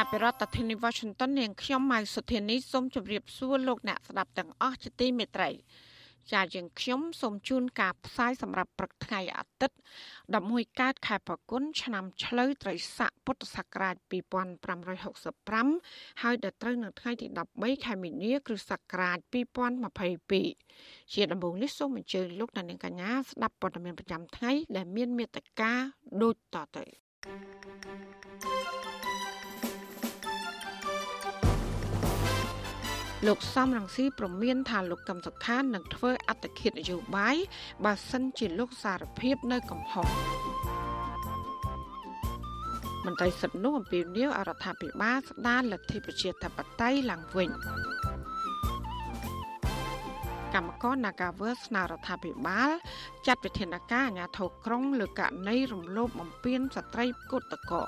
[0.00, 5.50] ចាប់ពីរដ្ឋធានី Washington នាងខ្ញុំម៉ៅសុធានីសូមជម្រាបសួរលោកអ្នកស្ដាប់ទាំងអស់ជាទីមេត្រី
[6.32, 9.76] ចាយើងខ្ញុំសូមជូនការផ្សាយសម្រាប់ព្រឹកថ្ងៃអាទិត្យ
[10.28, 13.96] 11កើតខែប្រគុណឆ្នាំឆ្លូវត្រីស័កពុទ្ធសករាជ
[14.88, 17.26] 2565ហើយដល់ត្រូវនៅថ្ងៃទី
[17.56, 19.18] 13ខែមីនាគ្រិស្តសករាជ
[19.96, 25.72] 2022ជាដំបូងនេះសូមអញ្ជើញលោកអ្នកនាងកញ្ញាស្ដាប់ព័ត៌មានប្រចាំថ្ងៃដែលមានមេត្តា
[26.22, 28.57] ដូចតទៅ
[33.26, 37.36] លោកសំរងស៊ីប្រមានថាលោកកឹមសុខានឹងធ្វើអត្តឃាតនយោបាយ
[37.84, 40.08] បើសិនជាលោកសារភាពនៅកំហុស
[43.06, 47.48] មន្ត្រីសិទ្ធិនោះអំពាវនាវអរដ្ឋាភិបាលស្ដារលទ្ធិប្រជាធិបតេយ្យឡើងវិញ
[50.54, 52.70] កម្មករ Nagawer ស្នើរដ្ឋាភិបាល
[53.26, 57.82] ចាត់វិធានការអាជ្ញាធរក្រុងលើករណីរំលោភបំពានស្ត្រីគុតកោ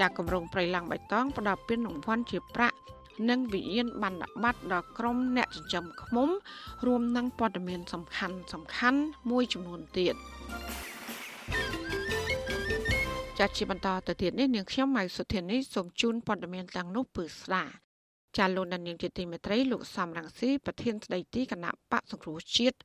[0.00, 2.76] ចាគម្រោងប្រៃឡាំងបៃតងផ្ដល់ពានរង្វាន់ជាប្រាក់
[3.28, 6.28] និងវិញ្ញាណប័ណ្ណបត្រដល់ក្រុមអ្នកចិញ្ចឹមឃ្មុំ
[6.86, 10.14] រួមនឹងព័ត៌មានសំខាន់សំខាន់មួយចំនួនទៀត
[13.38, 17.64] ចាត់ជាបន្តទៅទៀតនេះនាងខ្ញុំម៉ៅសុធានីសូមជូនព័ត៌មានទាំងនោះពឺស្ដា
[18.38, 22.76] ចាលោកដានៀងជាទីមេត្រីលោកសំរងស៊ីប្រធានស្ដីទីគណៈបកសង្គ្រោះជាតិ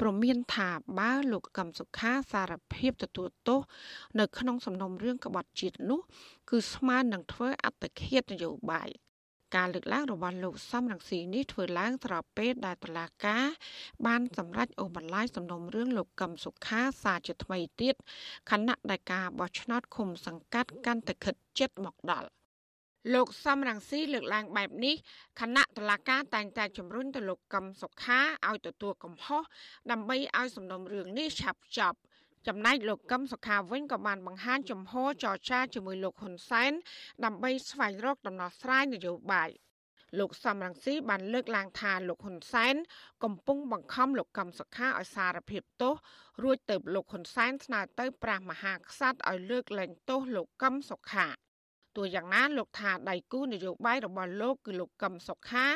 [0.00, 3.60] ប្រមានថាបើលោកកឹមសុខាសារភាពទទួលទោស
[4.18, 6.00] នៅក្នុងសំណុំរឿងក្បត់ជាតិនោះ
[6.50, 8.90] គឺស្មើនឹងធ្វើអត្តឃាតនយោបាយ
[9.56, 13.44] ការលើកឡើងរបស់លោកសំរងស៊ីនេះធ្វើឡើងស្របពេលដែលតុលាការ
[14.06, 17.94] បានសម្រេចអូសបន្លាយសំណុំរឿងលោកកឹមសុខាសារជាថ្មីទៀត
[18.50, 22.28] ខណៈដែលការបោះឆ្នោតឃុំសង្កាត់កាន់តែខិតជិតមកដល់
[23.14, 24.96] លោកសំរងស៊ីលើកឡើងបែបនេះ
[25.40, 29.42] គណៈតឡាការតែងតែជំរុញទៅលោកកឹមសុខាឲ្យទទួលកំហុស
[29.90, 31.98] ដើម្បីឲ្យសំណុំរឿងនេះឆាប់ចប់
[32.48, 36.72] ចំណែកលោកកឹមសុខាវិញក៏បានបង្ហាញចំហចរចាជាមួយលោកហ៊ុនសែន
[37.24, 39.50] ដើម្បីស្វែងរកដំណោះស្រាយនយោបាយ
[40.18, 42.74] លោកសំរងស៊ីបានលើកឡើងថាលោកហ៊ុនសែន
[43.24, 45.94] កំពុងបង្ខំលោកកឹមសុខាឲ្យសារភាពទោស
[46.42, 51.28] រួចទៅលោកហ៊ុនសែនស្នើទៅព្រះមហាក្សត្រឲ្យលើកលែងទោសលោកកឹមសុខា
[51.96, 55.66] ទោះយ៉ាងណាលោកថាដៃគូនយោបាយរបស់លោកគឺលោកកឹមសុខា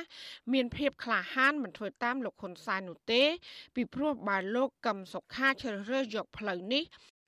[0.52, 3.22] មានភាពក្លាហានមិនធ្វើតាមលោកហ៊ុនសែននោះទេ
[3.74, 6.84] ពីព្រោះបើលោកកឹមសុខាជ្រើសរើសយកផ្លូវនេះ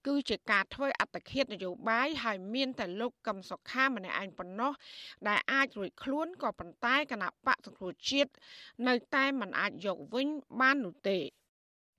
[0.06, 4.72] គឺជាការធ្វើអត្តឃាតនយោបាយហើយមានតែលោកកឹមសុខាម្នាក់ឯងប៉ុណ្ណោះ
[5.28, 8.30] ដែលអាចរួចខ្លួនក៏ប៉ុន្តែគណៈបកសង្គ្រោះជាតិ
[8.88, 10.28] នៅតែមិនអាចយកវិញ
[10.60, 11.18] បាននោះទេ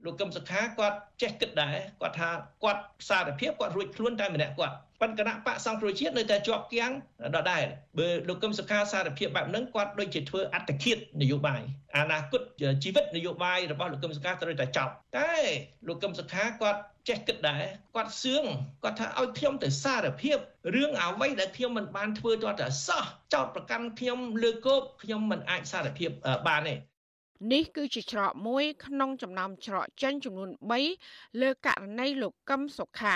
[0.06, 2.30] លោកកឹមសុខាគាត់ចេះគិតដែរគាត់ថា
[2.64, 6.92] គាត់សារភាពគាត់រួចខ្លួនតែម្នាក់គាត់ ប៉ុន្តែគណៈបកសង្គ្រោះជាតិនៅតែជាប់គាំង
[7.36, 7.64] ដដែល
[8.00, 11.62] បើលោកកឹមសុខាសារភាពបែបហ្នឹងគាត់ដូចជាធ្វើអត្តឃាតនយោបាយ
[11.98, 12.42] អនាគត
[12.84, 15.34] ជីវិតនយោបាយរបស់លោកកឹមសុខាត្រូវតែចប់តែ
[15.88, 17.64] លោកកឹមសុខាគាត់ចេះគិតដែរ
[17.96, 18.44] គាត់សឿង
[18.84, 20.38] គាត់ថាឲ្យខ្ញុំទៅសារភាព
[20.76, 23.04] រឿងអ្វីដែលខ្ញុំមិនបានធ្វើទាល់តែសោះ
[23.34, 26.10] ចោតប្រកាន់ខ្ញុំលើកោបខ្ញុំមិនអាចសារភាព
[26.48, 26.76] បានទេ
[27.54, 30.50] នេះគឺជាច្រកមួយក្នុងចំណោមច្រកចេញចំនួន
[30.96, 33.04] 3លើករណីលោកកឹមសុខ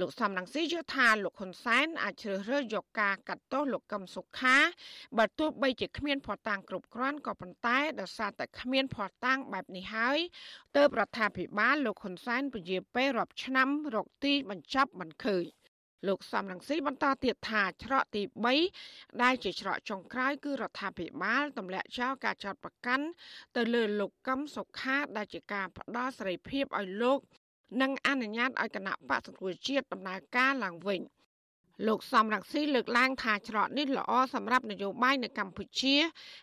[0.00, 4.56] លោកសំរងស៊ីយល់ថាលោកហ៊ុនសែនអាចជ្រើសរើសយកការកាត់ទោសលោកកឹមសុខា
[5.18, 10.18] បើទោះបីជាគ្មានភ័ស្តុតាងគ្រប់គ្រាន់ក៏ប៉ុន្តែដោយសារតែគ្មានភ័ស្តុតាងបែបនេះហើយ
[10.76, 15.44] ទើបរដ្ឋាភិបាលលោកហ៊ុនសែនពជាពេលរាប់ឆ្នាំរកទីបញ្ចប់មិនឃើញ
[16.08, 18.22] លោកសំរងស៊ីបន្តទៀតថាច្រកទី
[18.52, 23.06] 3ដែលជាច្រកចុងក្រោយគឺរដ្ឋាភិបាលទម្លាក់ចោលការចោទប្រកាន់
[23.56, 27.18] ទៅលើលោកកឹមសុខាដែលជាការផ្ដល់សេរីភាពឲ្យលោក
[27.80, 31.00] និងអនុញ្ញាតឲ្យគណៈបកសង្គ្រោះជាតិដំណើរការឡើងវិញ
[31.86, 35.94] លោកសំរងស៊ីលើកឡើងថាច្រកនេះល្អសម្រាប់នយោបាយនៅកម្ពុជា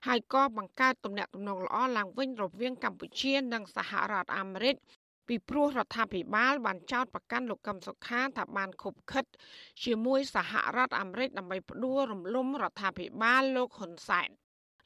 [0.08, 4.76] ហើយក៏បង្កើតទំនាក់ទំនងល្អឡើងវិញរវាងកម្ពុជា និងសហរដ្ឋអាមេរិក
[5.28, 9.26] ពីព្រោះរដ្ឋាភិបាលបានចោទប្រកាន់លោកកឹមសុខាថាបានខុបខិត
[9.84, 14.30] ជាមួយសហរដ្ឋអាមេរិកដើម្បីផ្ដួលរំលំរដ្ឋាភិបាលលោកហ៊ុនសែន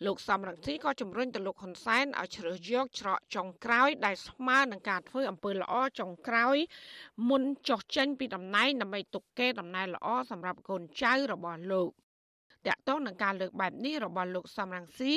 [0.06, 6.58] លោកសំរងស៊ីក៏ជំរុញទៅលោកហ៊ុនសែនឲ្យជ្រើសយកច្រកចុងក្រោយ ដែលស្មើនឹងការធ្វើអំពើល្អចុងក្រោយ
[7.30, 11.90] មុនចុះចេញពីតំណែងដើម្បីទុកកេរតំណែងល្អសម្រាប់កូនចៅរបស់លោក
[12.68, 15.14] តកតងនឹងការលើកបែបនេះរបស់លោកសំរងស៊ី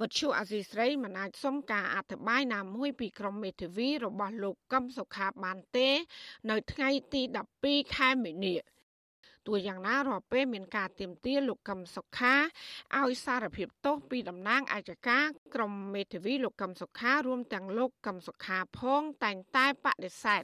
[0.00, 5.88] វត្ថុអាស៊ីស្រីមិនអាចសុំការអធិប្បាយណាមួយពីក្រុមមេធាវីរបស់លោកកឹមសុខាបានទេ
[6.50, 7.22] នៅថ្ងៃទី
[7.58, 8.54] 12ខែមីនា
[9.46, 12.34] ទោះយ៉ាងណារាល់ពេលមានការទៀមទាលោកកឹមសុខា
[13.00, 15.18] ឲ្យសារភាពទោសពីតំណាងអាយកា
[15.54, 20.42] ក្រមមេធាវីលោកកឹមសុខារួមទាំងលោកកឹមសុខាផងតែងតែបដិសេធ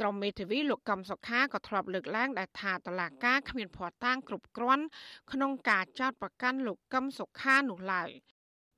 [0.00, 4.84] ក្រមមេធាវីលោកកឹមសុខាក៏ធ្លាប់លើកឡើងដែលថាតឡាការគ្មានភ័ស្តុតាងគ្រប់គ្រាន់
[5.32, 8.10] ក្នុងការចោទប្រកាន់លោកកឹមសុខានោះឡើយ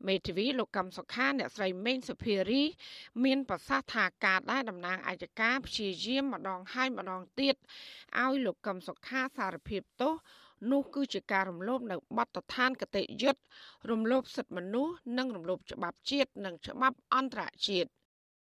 [0.09, 2.63] មេធាវីលោកកឹមសុខាអ្នកស្រីមេងសុភារី
[3.25, 7.55] មានប្រសាសន៍ថាការដែលតំណាងអាយកាព្យាយាមម្ដងហើយម្ដងទៀត
[8.21, 10.15] ឲ្យលោកកឹមសុខាសារភាពទោស
[10.73, 13.41] នោះគឺជាការរំលោភនៅបទដ្ឋានគតិយុត្ត
[13.91, 17.91] រំលោភសិទ្ធិមនុស្សនិងរំលោភច្បាប់ជាតិនិងច្បាប់អន្តរជាតិ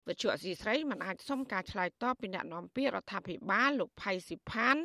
[0.08, 4.78] វិទ្យុអសីស្រីមិនអាចសុំការឆ្លើយតបពីអ្នកនាំពាក្យរដ្ឋាភិបាលលោកផៃស៊ីផាន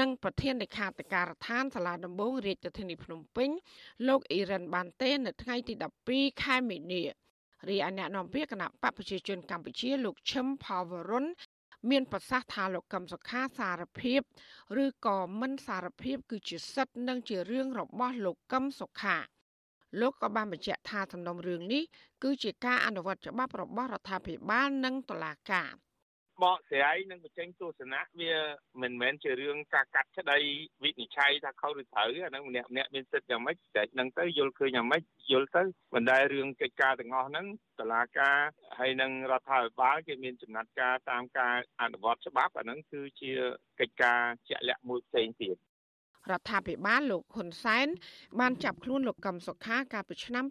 [0.00, 3.50] និងប្រធានលេខាធិការដ្ឋានសាលាដំបងរាជធានីភ្នំពេញ
[4.08, 5.74] លោកអ៊ីរ៉ានបានទេនៅថ្ងៃទី
[6.08, 7.02] 12ខែមីនា
[7.68, 11.26] រីឯអ្នកនាំពាក្យគណៈបកប្រជាជនកម្ពុជាលោកឈឹមផាវរុន
[11.90, 14.20] មានប្រសាសន៍ថាលោកកឹមសុខាសារភាព
[14.84, 19.16] ឬក៏មិនសារភាព គឺជាសិទ្ធិនិងជារឿងរបស់លោកកឹមសុខា
[20.00, 21.82] លោកក៏បានបញ្ជាក់ថាសំណុំរឿងនេះ
[22.22, 25.70] គឺជាការអនុវត្តច្បាប់របស់រដ្ឋាភិបាលនិងតុលាការ
[26.42, 28.34] បកស្រាយនិងបញ្ចេញទស្សនៈវា
[28.82, 30.38] មិនមែនជារឿងការកាត់ក្តី
[30.82, 35.02] វិនិច្ឆ័យថាខុសឬត្រូវអាហ្នឹងម្នាក់ម្នាក់មានសិទ្ធិយ៉ាងម៉េចតែនឹងទៅយល់ឃើញយ៉ាងម៉េច
[35.32, 35.62] យល់ទៅ
[35.94, 37.46] មិនដែលរឿងកិច្ចការទាំងអស់ហ្នឹង
[37.80, 38.38] តឡាការ
[38.78, 43.32] ហើយនិងរដ្ឋាភិបាលគេមានចំណាត់ការតាមការអនុវត្តច្បាប់អាហ្នឹងគឺជា
[43.80, 45.56] កិច្ចការជាក់លាក់មួយផ្សេងទៀត
[46.32, 47.86] រដ្ឋាភិបាលលោកហ៊ុនសែន
[48.40, 50.44] បានចាប់ខ្លួនលោកកឹមសុខាកាលពីឆ្នាំ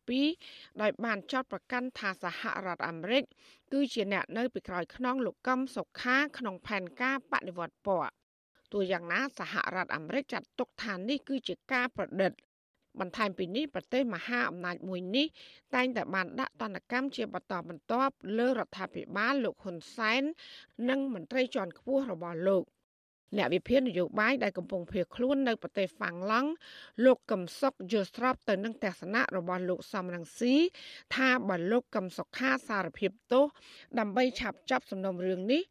[0.00, 3.24] 2017ដោយបានចោទប្រកាន់ថាសហរដ្ឋអាមេរិក
[3.72, 8.12] គឺជាអ្នកនៅពីក្រោយខ្នងលោកកឹមសុខាក្នុងផែនការបដិវត្តពណ៌
[8.72, 12.32] ទោះយ៉ាងណាសហរដ្ឋអាមេរិកចាត់ទុកថានេះគឺជាការប្រឌិត
[13.00, 15.26] បន្ថែមពីនេះប្រទេសមហាអំណាចមួយនេះ
[15.74, 20.22] តែងតែបានដាក់ទណ្ឌកម្មជាបន្តបន្ទាប់លើរដ្ឋាភិបាលលោកហ៊ុនសែន
[20.88, 22.64] និងមន្ត្រីជាន់ខ្ពស់របស់លោក។
[23.36, 26.50] អ្នកវិភាគនយោបាយដែលកំពុងភៀសខ្លួននៅប្រទេសហ្វាំងឡង់
[27.04, 30.54] លោកកឹមសុខយល់ស្របទៅនឹងទស្សនៈរបស់លោកសំរងស៊ី
[31.14, 33.44] ថាបើលោកកឹមសុខាសារភាពទោស
[33.98, 35.62] ដើម្បីឆាប់ចាប់សំណុំរឿងនេះ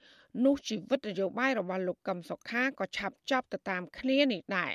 [0.46, 4.74] នោះជីវិតនយោបាយរបស់លោកកឹមសុខាក៏ឆាប់ចប់ទៅតាមគ្នានេះដែរ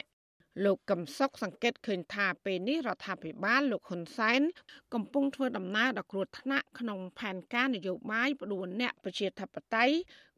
[0.64, 4.40] លោកកឹមសុខសង្កេតឃើញថាពេលនេះរដ្ឋាភិបាលលោកហ៊ុនសែន
[4.94, 9.94] កំពុងធ្វើដំណើរដល់គ្រោះថ្នាក់ក្នុងផែនការនយោបាយផ្ដួលអ្នកប្រជាធិបតេយ្យ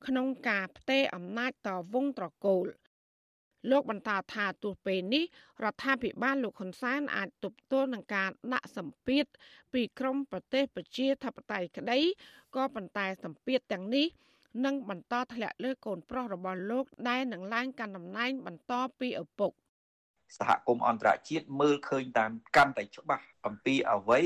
[0.07, 2.67] ក្នុងការផ្ទេរអំណាចតវងត្រកូល
[3.71, 5.25] លោកបន្តថាទោះពេលនេះ
[5.65, 9.25] រដ្ឋាភិបាលលោកហ៊ុនសែនអាចទប់ទល់នឹងការដាក់សម្ពាធ
[9.73, 11.99] ពីក្រមប្រទេសប្រជាធិបតេយ្យក្តី
[12.57, 14.07] ក៏ប៉ុន្តែសម្ពាធទាំងនេះ
[14.65, 19.53] នឹងបន្តធ្លាក់លើកូនប្រុសរបស់លោកដែលនឹងឡើងកាន់តំណែងបន្តពីឪពុក។
[20.37, 24.23] សហគមន៍អន្តរជាតិមើលឃើញតាមកាន់តែច្បាស់អំពីអ្វី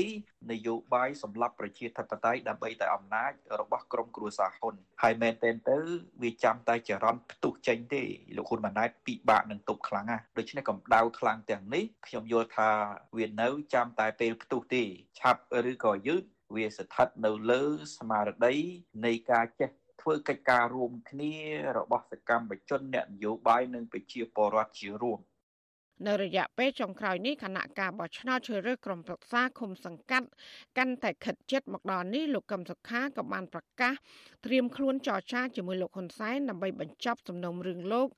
[0.51, 5.77] នយោបាយសម្រាប់ប្រជាធិបតេយ្យដើម្បីតែអំណាចរបស់ក្រុមគ្រួសារហ៊ុនហើយមែនទែនទៅ
[6.23, 8.03] វាចាំតែចរន្តផ្ទុះចេញទេ
[8.35, 12.69] លោកហ៊ុនម៉ាណែតពិបាកនឹងទប់ខ្លាំងណាស់ដូច្នេះកម្ដៅខ្លាំងទាំងនេះខ្ញុំយល់ថា
[13.17, 14.83] វានៅចាំតែពេលផ្ទុះទេ
[15.19, 15.41] ឆាប់
[15.71, 16.23] ឬក៏យឺត
[16.55, 17.63] វាស្ថិតនៅលើ
[17.97, 18.55] ស្មារតី
[19.05, 19.69] នៃការចេះ
[20.01, 21.33] ធ្វើកិច្ចការរួមគ្នា
[21.77, 25.19] របស់សកម្មជនអ្នកនយោបាយនិងប្រជាពលរដ្ឋជារួម
[26.07, 30.27] នៅរយៈពេលចុងក្រោយនេះគណៈការបោះឆ្នោតជ្រើសរើសក្រុមប្រឹក្សាឃុំសង្កាត់
[30.77, 33.93] កាន់តែខិតជិតមកដល់នេះលោកកឹមសុខាក៏បានប្រកាស
[34.45, 38.09] ត្រៀមខ្លួនចរចាជាមួយលោកហ៊ុនសែនដើម្បីបញ្ចប់សំណុំរឿងលោក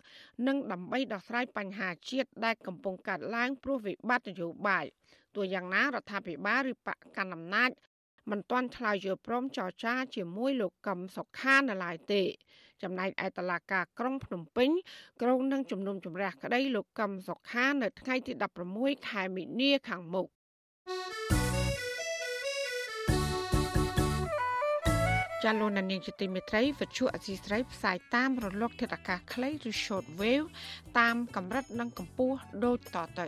[0.47, 4.85] និងដើម្បីដោះស្រាយបញ្ហាជាតិដែលកំពុងកើតឡើងព្រោះវិបត្តិនយោបាយ
[5.35, 7.71] ទោះយ៉ាងណារដ្ឋាភិបាលឬបកកណ្ដាលអំណាច
[8.31, 12.23] មិនទាន់ឆ្លើយយល់ព្រមចរចាជាមួយលោកកឹមសុខានៅឡើយទេ
[12.83, 14.69] ចំណែកឯតឡាការក្រុងភ្នំពេញ
[15.21, 18.33] ក្រុងនឹងជំនុំជម្រះក្តីលោកកឹមសុខានៅថ្ងៃទី
[18.71, 20.27] 16ខែមិនិនាខាងមុខ
[25.43, 30.47] ចាលោកនាងជាទីមេត្រីវិទ្យុអសីស្រីផ្សាយតាមរលកធាតុអាកាសខ្លីឬ short wave
[30.99, 33.27] តាមកម្រិតនិងកម្ពស់ដូចតទៅ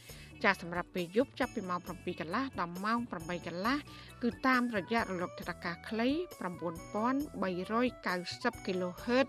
[0.43, 3.77] ចាសម្រាប់ពេលយប់ចាប់ពីម៉ោង7កន្លះដល់ម៉ោង8កន្លះ
[4.23, 6.07] គឺតាមរយៈរលកថេដាខ្លី
[6.41, 9.27] 9390 kHz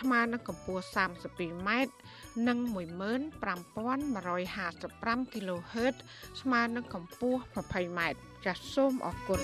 [0.00, 1.70] ស្មើនឹងកម្ពស់ 32m
[2.48, 5.94] និង15155 kHz
[6.40, 8.00] ស្មើនឹងកម្ពស់ 20m
[8.44, 9.40] ចាសសូមអរគុណ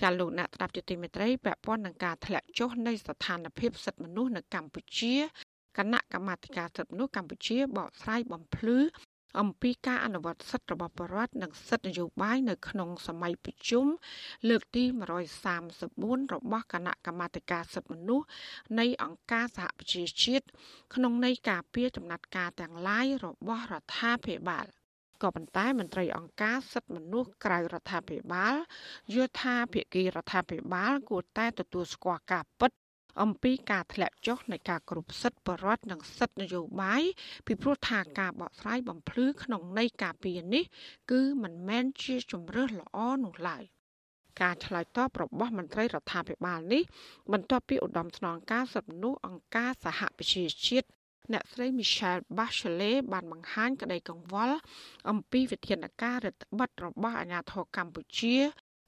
[0.00, 5.14] ចាលោកអ្នកស្ដាប់ជាទីមេត្រីពាក់ព័ន្ធនឹងការធ្លាក់ចុះនៃស្ថានភាពសិទ្ធិមនុស្សនៅកម្ពុជា
[5.78, 8.78] គណៈកម្មាធិការសិទ្ធិមនុស្សកម្ពុជាបកស្រាយបំភ្លឺ
[9.40, 13.86] អំពីការអនុវត្តសិទ្ធិរបស់ប្រជាពលរដ្ឋនិងសិទ្ធិនយោបាយនៅក្នុងសម័យប្រជុំ
[14.48, 14.84] លើកទី
[15.58, 18.26] 134របស់គណៈកម្មាធិការសិទ្ធិមនុស្ស
[18.78, 20.46] នៃអង្គការសហប្រជាជាតិ
[20.94, 24.66] ក្នុងន័យការពារចំណាត់ការទាំងឡាយរបស់រដ្ឋាភិបាល
[25.22, 28.54] ក៏ប៉ុន្តែមន្ត្រីអង្គការសិទ្ធិមនុស្សក្រៅរដ្ឋាភិបាល
[29.14, 32.70] យល់ថាភាគីរដ្ឋាភិបាលគួរតែទទួលស្គាល់ការពិត
[33.22, 37.02] អំពីការធ្លាក់ចុះនៃការគ្រប់សិទ្ធិបរដ្ឋនិងសិទ្ធិនយោបាយ
[37.46, 40.64] ពីព្រោះថាការបកស្រាយបំភ្លឺក្នុងន័យការពីនេះ
[41.12, 43.64] គឺមិនមែនជាជំរើសល្អនោះឡើយ
[44.42, 46.82] ការឆ្លើយតបរបស់មន្ត្រីរដ្ឋាភិបាលនេះ
[47.32, 50.88] បន្ទាប់ពីឧត្តមស្នងការសិទ្ធិមនុស្សអង្គការសហប្រជាជាតិ
[51.32, 54.56] អ្នកស្រី Michelle Bachelet បានបង្ហាញក្តីកង្វល់
[55.10, 58.36] អំពីវិធានការរដ្ឋបတ်របស់អាជ្ញាធរកម្ពុជា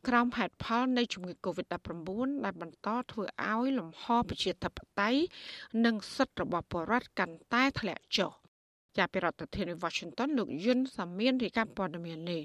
[0.09, 2.09] ក្រោមហេតុផលនៃជំងឺ Covid-19
[2.45, 5.21] ដែលបន្តធ្វើឲ្យលំហប្រជាធិបតេយ្យ
[5.85, 8.33] និងសិទ្ធិរបស់ប្រជាពលរដ្ឋកាន់តែធ្លាក់ចុះ
[8.97, 12.43] ចាប់ពីរដ្ឋធានី Washington លោកយុនសាមៀនរាយការណ៍ព័ត៌មាននេះ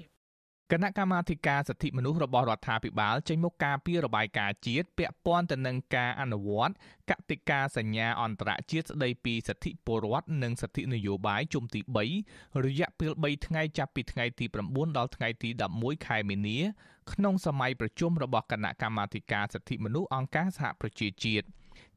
[0.72, 6.74] គណៈកម្មាធិការសិទ្ធិមនុស្សរបស់រដ្ឋាភិបាលចេញមកការពីរបាយការណ៍ជាតិពាក់ព័ន្ធទៅនឹងការអនុវត្ត
[7.10, 11.80] កតិកាសញ្ញាអន្តរជាតិស្តីពីសិទ្ធិពលរដ្ឋនិងសិទ្ធិនយោបាយជុំទី
[12.22, 16.58] 3រយៈពេល3ថ្ងៃចាប់ពីថ្ងៃទី9ដល់ថ្ងៃទី11ខែមីនា
[17.12, 21.46] ក្នុងសម័យប្រជុំរបស់គណៈកម្មាធិការសិទ្ធិមនុស្សអង្គការសហប្រជាជាតិ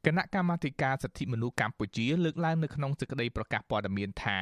[0.08, 4.40] គណៈកម្មាធិការសិទ្ធិមនុស្សកម្ពុជាលើកឡើងនៅក្នុងសេចក្តីប្រកាសព័ត៌មានថា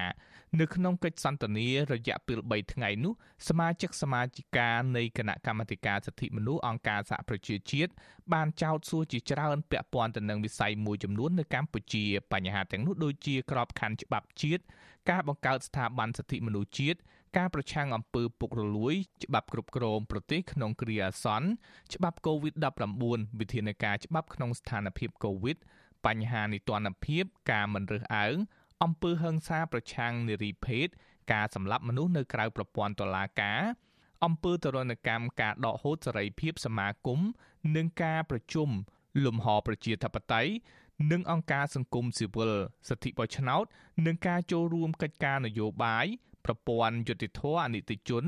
[0.59, 3.13] នៅក្នុងកិច្ចសន្ទនារយៈពេល3ថ្ងៃនោះ
[3.49, 7.91] សមាជិកសមាជិកានៃគណៈកម្មាធិការសិទ្ធិមនុស្សអង្គការសហប្រជាជាតិ
[8.33, 12.03] បានចោទសួរជាច្រើនពាក់ព័ន្ធទៅនឹងវិស័យមួយចំនួននៅកម្ពុជា
[12.33, 14.63] បញ្ហាទាំងនោះដូចជាក្របខ័ណ្ឌច្បាប់ជាតិ
[15.09, 16.99] ការបង្កើតស្ថាប័នសិទ្ធិមនុស្សជាតិ
[17.37, 21.47] ការប្រឆាំងអំពើពុករលួយ ច្បាប់គ្រប់គ្រងប្រទេសក្នុងគ្រាអាសន្ន
[21.93, 25.57] ច្បាប់ COVID-19 វិធានការច្បាប់ក្នុងស្ថានភាព COVID
[26.05, 28.35] បញ្ហានីតិរដ្ឋភាព ការមិនរើសអើង
[28.83, 30.87] អំពើហិង្សាប្រឆាំងនារីភេទ
[31.33, 33.61] ការសម្លាប់មនុស្សនៅក្រៅប្រព័ន្ធតុលាការ
[34.25, 37.19] អំពើទរណកម្មការដកហូតសេរីភាពសមាគម
[37.75, 38.69] និងការប្រជុំ
[39.25, 40.51] លំហប្រជាធិបតេយ្យ
[41.11, 42.51] និងអង្គការសង្គមស៊ីវិល
[42.89, 43.65] សិទ្ធិបោះឆ្នោត
[44.05, 46.05] និងការចូលរួមកិច្ចការនយោបាយ
[46.45, 48.23] ប្រព័ន្ធយុតិធធអនិតិជន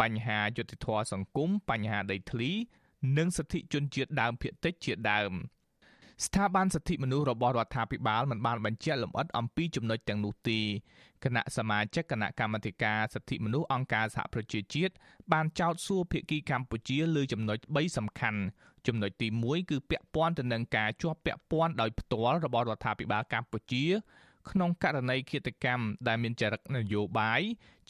[0.00, 2.50] បញ្ហាយុតិធធសង្គមបញ្ហាដីធ្លី
[3.18, 5.32] និងសិទ្ធិជនជាតិដើមភាគតិចជាដើម
[6.26, 10.60] ស្ថាប័នសិទ្ធិមនុស្សរបស់រដ្ឋាភិបាលមិនបានបញ្ជាក់លម្អិតអំពីចំណុចទាំងនោះទេ
[11.24, 14.92] គណៈសមាជិកគណៈកម្មាធិការសិទ្ធិមនុស្សអង្គការសហប្រជាជាតិ
[15.32, 18.40] បានចោទសួរភាគីកម្ពុជាលើចំណុច3សំខាន់
[18.86, 23.84] ចំណុចទី1គឺពាក់ព័ន្ធទៅនឹងការជាប់ពាក់ព័ន្ធដោយផ្ទាល់របស់រដ្ឋាភិបាលកម្ពុជា
[24.50, 27.40] ក្នុងករណីឃាតកម្មដែលមានចរិតនយោបាយ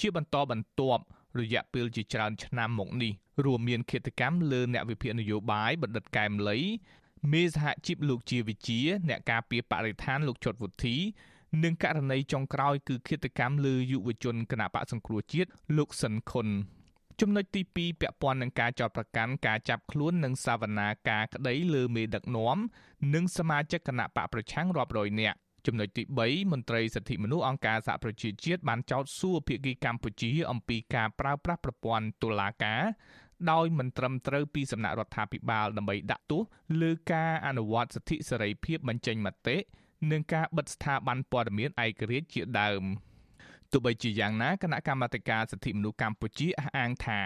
[0.01, 1.03] ជាបន្តបន្ទាប់
[1.41, 3.13] រយៈពេលជាច្រើនឆ្នាំមកនេះ
[3.45, 6.59] រួមមានឃាតកម្មលើអ្នកវិភាគនយោបាយបណ្ឌិតកែមលី
[7.33, 10.97] មេសហជីពលោកជាវិជា អ្នកការពារបរិស្ថានលោកជុតវុធី
[11.65, 16.49] និងករណីចុងក្រោយគឺឃាតកម្មលើយុវជនគណៈបកសង្គ្រោះជាតិលោកសិនខុន
[17.21, 22.59] ចំណុចទី2ពាក់ព័ន្ធនឹងការចោទប្រកាន់ការចាប់ខ្លួននិងសវនាការក្តីលើមេដឹកនាំ
[23.15, 32.83] និងសមាជិកគណៈបកប្រឆាំងរាប់រយនាក់ ចំណុចទី3មន្ត្រីសិទ្ធិមនុស្សអង្គការសហប្រជាជាតិបានចោទសួរភាគីកម្ពុជាអំពីការប្រើប្រាស់ប្រព័ន្ធតុលាការ
[33.51, 36.43] ដោយមិនត្រឹមត្រូវពីសំណាក់រដ្ឋាភិបាលដើម្បីដាក់ទោស
[36.81, 39.57] លើការអនុវត្តសិទ្ធិសេរីភាពបញ្ចេញមតិ
[40.11, 42.85] និងការបិទស្ថាប័នព័ត៌មានឯករាជ្យជាដើម
[43.73, 47.21] ទោះបីជាយ៉ាងណាគណៈកម្មាធិការសិទ្ធិមនុស្សកម្ពុជាអះអាងថា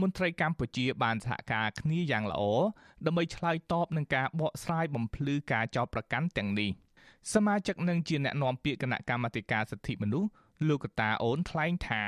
[0.00, 2.42] មន្ត្រីកម្ពុជាបានសហការគ្នាយ៉ាងល្អ
[3.06, 6.72] ដើម្បីឆ្លើយតបនឹងការបកស្រាយបំភ្លឺការចោទប្រកាន់ទាំងនេះ។
[7.34, 10.28] សមាជិកនឹងជាអ្នកណែនាំពាក្យគណៈកម្មាធិការសិទ្ធិមនុស្ស
[10.68, 12.04] លោកកតាអូនថ្លែងថា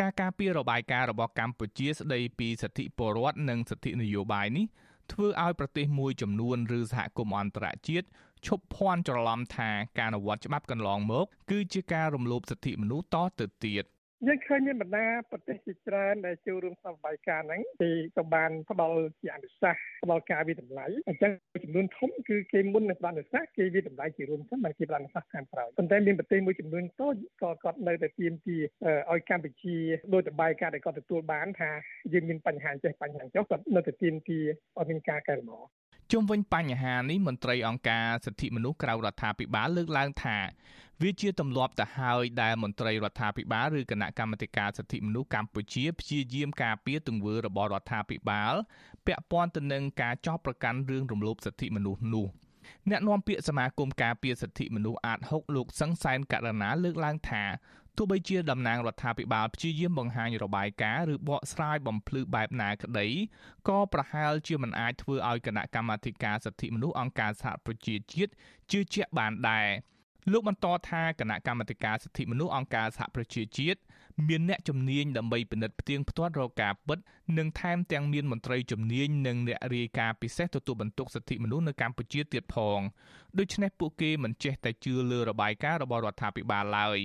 [0.00, 4.66] ការការពាររបាយការណ៍របស់កម្ពុជាស្ដីពីសិទ្ធិពលរដ្ឋនិងសិទ្ធិនយោបាយនេះ
[5.12, 8.06] ធ្វើឲ្យប្រទេសមួយចំនួនឬសហគមន៍អន្តរជាតិ
[8.46, 13.84] ឈប់ភ័ន្តច្រឡំថាការអនុវត្តច្បាប់កន្លងមក គឺជាការរំលោភសិទ្ធិមនុស្សតទៅទៀត
[14.24, 21.32] យើងឃើញមានបណ្ដាប្រទេសជាច្រើនដែលចូលរួមក្នុងបាយការហ្នឹងគេក៏បានផ្ដល់ជាអនុសាសន៍ផ្ដល់ការវិតម្លៃអញ្ចឹង
[21.64, 28.62] ចំនួនធំគឺគេមុននឹងផ្ដល់អនុសាសន៍គេវិតម្លៃជារួមសិនបើគេផ្ដល់អនុសាសន៍ខាងក្រោយប៉ុន្តែមានប្រទេសមួយចំនួនតូចក៏គាត់នៅតែទាមទារ
[29.12, 29.76] ឲ្យកម្ពុជា
[30.14, 31.70] ដោយតបាយការដែលគាត់ទទួលបានថា
[32.12, 34.44] យើងមានបញ្ហាចេះបញ្ហាចុះគាត់នៅតែទាមទារ
[34.78, 35.60] ឲ្យមានការកែលម្អ
[36.12, 40.38] ជុំវិញបញ្ហានេះមន្ត្រីអង្គការសិទ្ធិមនុស្សក្រៅរដ្ឋាភិបាលលើកឡើងថា
[41.02, 48.54] វាជាទម្លាប់ទៅហើយដែលមន្ត្រីរដ្ឋាភិបាលឬគណៈកម្មាធិការសិទ្ធិមនុស្សកម្ពុជាព្យាយាមការពារទង្វើរបស់រដ្ឋាភិបាល
[49.06, 52.26] ពាក់ព័ន្ធទៅនឹងការចោទប្រកាន់រឿងរំលោភសិទ្ធិមនុស្សនោះ
[52.90, 57.44] អ្នកនាំពាក្យសមាគមការពារសិទ្ធិមនុស្សអាត6លោកសង្សែនករណាលើកឡើងថា
[57.96, 63.08] ទោះបីជាតំណាងរដ្ឋាភិបាលព្យាយាមបង្ហាញរបាយការណ៍ឬបកស្រាយបំភ្លឺបែបណាក្តី
[63.68, 68.32] ក៏ប្រហែលជាមិនអាចធ្វើឲ្យគណៈកម្មាធិការសិទ្ធិមនុស្សអង្គការសហប្រជាជាតិ
[68.70, 69.68] ជឿជាក់បានដែរ
[70.32, 73.80] លោកបន្តថាគណៈកម្មាធិការសិទ្ធិមនុស្សអង្គការសហប្រជាជាតិ
[74.28, 76.98] មានអ្នកជំនាញដើម្បីពិនិត្យផ្ទៀងផ្ទាត់រកការពិត
[77.38, 82.80] និងថែមទាំងមានមន្ត្រីជំនាញនិងអ្នករាយការណ៍ពិសេសទទួលបន្ទុកសិទ្ធិមនុស្សនៅកម្ពុជាទៀតផង
[83.38, 86.98] ដូច្នេះពួកគេមិនចេះតែជឿលើរបាយការណ៍របស់រដ្ឋាភិបាលឡើយ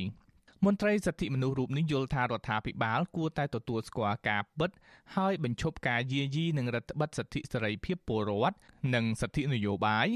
[0.65, 4.71] មន្ត្រីសិទ្ធិមនុស្សរូបនេះយល់ថារដ្ឋាភិបាលគួរតែទទួលស្គាល់ការពិត
[5.15, 8.57] ហើយបញ្ឈប់ការយាយីនិងរដ្ឋបិទសិទ្ធិសេរីភាពពលរដ្ឋ
[8.93, 10.07] និងសិទ្ធិនយោបាយ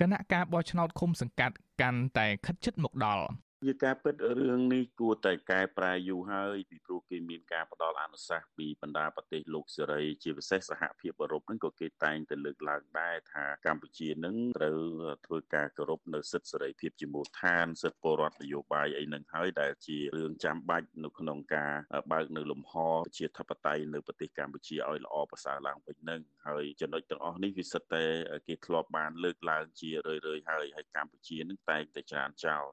[0.00, 3.24] គណៈការបោះឆ្នោតឃុំសង្កាត់កាន់តែខិតជិតមកដល់
[3.66, 14.78] ជាការពិតរឿងនេះគួរតែកែប្រែយូរហើយពីព្រោះគេមានការផ្ដល់អនុសាសន៍ពីបណ្ដាប្រទេសលោកសេរីជាពិសេសសហភាពអឺរ៉ុបហ្នឹងក៏គេតែងតែលើកឡើងដែរថាកម្ពុជានឹងត្រូវ
[15.26, 21.72] ធ្វើការគោរពនៅសិទ្ធិសេរីភាពជាមូលដ្ឋានសិទ្ធិពលរដ្ឋនយោបាយអីហ្នឹងហើយដែលជារឿងចាំបាច់នៅក្នុងការ
[22.12, 22.74] បើកនៅលំហ
[23.16, 28.04] ជាធិបតេយ្យនៅប្រទេសកម្ពុជាឲ្យល្អប្រសើរឡើងវិញហ្នឹងហើយចំណុចទាំងអស់នេះវាសិតតែ
[28.48, 32.66] គេធ្លាប់បានលើកឡើងជារឿយៗហើយហើយកម្ពុជានឹងតែងតែច្រានចោល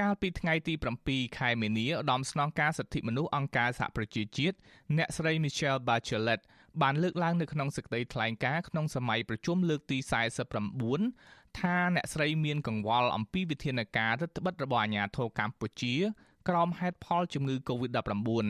[0.00, 0.74] កាលពីថ្ងៃទី
[1.04, 4.56] 7ខែមីនាឧត្តមស្នងការសិទ្ធិមនុស្សអង្គការសហប្រជាជាតិ
[4.96, 6.40] អ្នកស្រី Michelle Bachelet
[6.82, 9.98] បានលើកឡើងនៅក្នុងសេចក្តីថ្លែងការណ៍ក្នុងសម័យប្រជុំលើកទី
[10.78, 15.94] 49ថាអ្នកស្រីមានកង្វល់អំពីវិធានការរដ្ឋបិទរបស់អាជ្ញាធរកម្ពុជា
[16.48, 18.46] ក្រោមហេតុផលជំងឺ Covid-19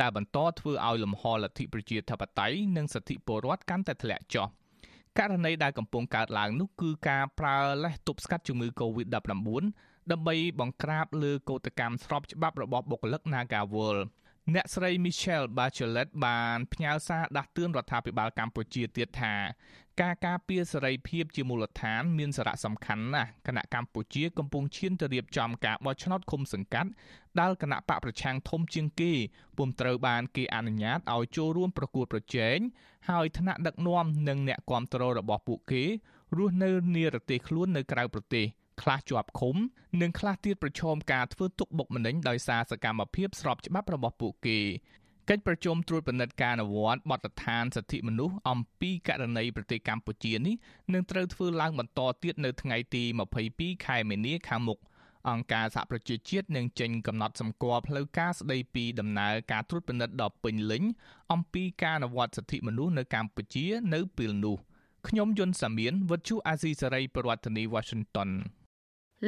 [0.00, 4.46] ដែលបន្តធ្វើឲ្យលំហលទ្ធិប្រជាធិបតេយ្យនិងសិទ្ធិពលរដ្ឋកាន់តែធ្លាក់ចុះ
[5.18, 9.28] ករណីដែលកំពុងកើតឡើងនោះគឺការប្រើលេសទប់ស្កាត់ជំងឺ Covid-19
[10.12, 13.98] ដើម្បីបង្ក្រាបលើកោតកម្មស្របច្បាប់របស់បុគ្គលិក Nagawal
[14.54, 19.34] អ្នកស្រី Michelle Bachelet បានផ្ញើសារដាស់តឿនរដ្ឋាភិបាលកម្ពុជាទៀតថា
[20.00, 26.90] ការការពារសេរីភាពជាមូលដ្ឋាន មានសារៈសំខាន់ណាស់គណៈកម្ពុជាកំពុងឈានទៅរៀបចំការបោះឆ្នោតឃុំសង្កាត់
[27.40, 29.12] ដែលគណៈបកប្រឆាំងធំជាងគេ
[29.58, 32.58] ពុំត្រូវបានគេអនុញ្ញាតឲ្យចូលរួមប្រកួតប្រជែង
[33.10, 35.82] ហើយថ្នាក់ដឹកនាំនិងអ្នកគាំទ្ររបស់ពួកគេ
[36.36, 38.46] រស់នៅនិរទេសខ្លួននៅក្រៅប្រទេស
[38.82, 39.56] ខ្លះជាប់ឃុំ
[40.02, 44.58] និងខ្លះទៀតប្រឈមការធ្វើទុកបុកម្នេញដោយសារសកម្មភាពស្របច្បាប់របស់ពួកគេ
[45.28, 50.54] កិច្ចប្រជុំត្រួតពិនិត្យការអនុវត្តបទដ្ឋានសិទ្ធិមនុស្សអំពីករណីប្រទេសកម្ពុជានេះ
[50.92, 53.02] នឹងត្រូវធ្វើឡើងបន្តទៀតនៅថ្ងៃទី
[53.44, 54.78] 22ខែមីនាខាងមុខ
[55.28, 60.82] អង្គការសហប្រជាជាតិនឹងចេញកំណត់សម្គាល់ផ្លូវការស្ដីពីដំណើរការត្រួតពិនិត្យដ៏ពេញលេញ
[61.32, 64.56] អំពីការអនុវត្តសិទ្ធិមនុស្សនៅកម្ពុជានៅពេលនោះ
[65.08, 68.30] ខ្ញុំយុនសាមៀនវុទ្ធុអាស៊ីសេរីប្រធានាធិបតី Washington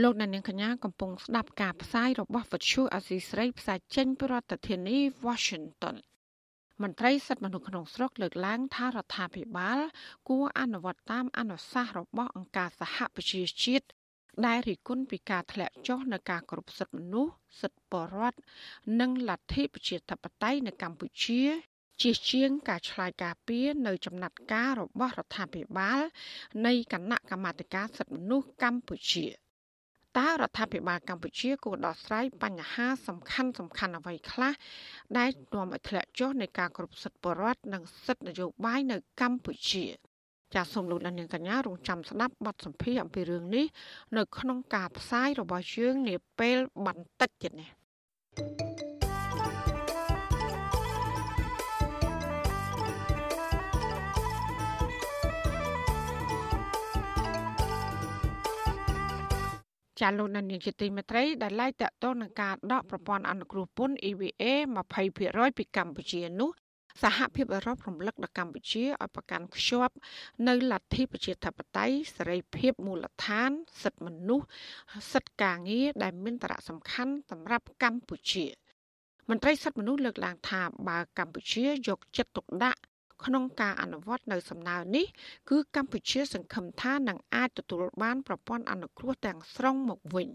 [0.02, 5.96] លោកអ្នកនាងកញ្ញាកំពុងស្ដាប់ការផ្សាយរបស់វិទ្យុអាស៊ីស្រីផ្សាយចេញពីរដ្ឋធានី Washington
[6.82, 9.78] មន្ត្រីសិទ្ធិមនុស្សក្នុងស្រុកលើកឡើងថារដ្ឋាភិបាល
[10.28, 13.86] គួរអនុវត្តតាមអនុសាសន៍របស់អង្គការសហប្រជាជាតិ
[14.46, 18.38] ដែលរិះគន់ពីការធ្លាក់ចុះនៃការគោរពសិទ្ធិមនុស្សសិទ្ធិបរិវត្ត
[19.00, 21.42] និងលទ្ធិប្រជាធិបតេយ្យនៅកម្ពុជា
[22.02, 26.00] ជាជាងការឆ្លើយការពីនៅចំណាត់ការរបស់រដ្ឋាភិបាល
[26.66, 29.26] នៃគណៈកម្មាធិការសិទ្ធិមនុស្សកម្ពុជា។
[30.18, 34.52] តើរដ្ឋាភិបាលកម្ពុជាគួរដោះស្រាយបញ្ហាសំខាន់សំខាន់អ្វីខ្លះ
[35.18, 39.84] ដែលនាំឲ្យធ្លាក់ចុះនៃការគ្រប់សិទ្ធិបរដ្ឋនិងសិទ្ធិនយោបាយនៅកម្ពុជា
[40.54, 43.66] ចាសសូមលោកនាងកញ្ញារងចាំស្ដាប់បទសម្ភាសន៍អំពីរឿងនេះ
[44.16, 47.68] នៅក្នុងការផ្សាយរបស់យើងនាពេលបន្តិចទៀតនេះ
[48.38, 48.69] thank you
[60.00, 64.44] ចាលោកនានីជាទីមេត្រីដែលឡាយតាក់ទងនឹងការដកប្រព័ន្ធអនុគ្រោះពន្ធ EVA
[65.02, 66.50] 20%ពីកម្ពុជានោះ
[67.02, 69.94] សហភាពអឺរ៉ុបរំលឹកដល់កម្ពុជាឲ្យប្រកាន់ខ្ជាប់
[70.48, 73.50] នៅលទ្ធិប្រជាធិបតេយ្យសេរីភាពមូលដ្ឋាន
[73.82, 74.46] សិទ្ធិមនុស្ស
[75.12, 78.46] សិទ្ធិការងារដែលមានសារៈសំខាន់សម្រាប់កម្ពុជា
[79.28, 82.80] មន្ត្រីសិទ្ធិមនុស្សលើកឡើងថាបើកម្ពុជាយកចិត្តទុកដាក់
[83.24, 85.06] ក្នុងការអនុវត្តនៅសំណើនេះ
[85.50, 90.28] គឺកម្ពុជាសង្ឃឹមថានឹងអាចទទួលបានប្រព័ន្ធអនុគ្រោះទាំងស្រុងមកវិញ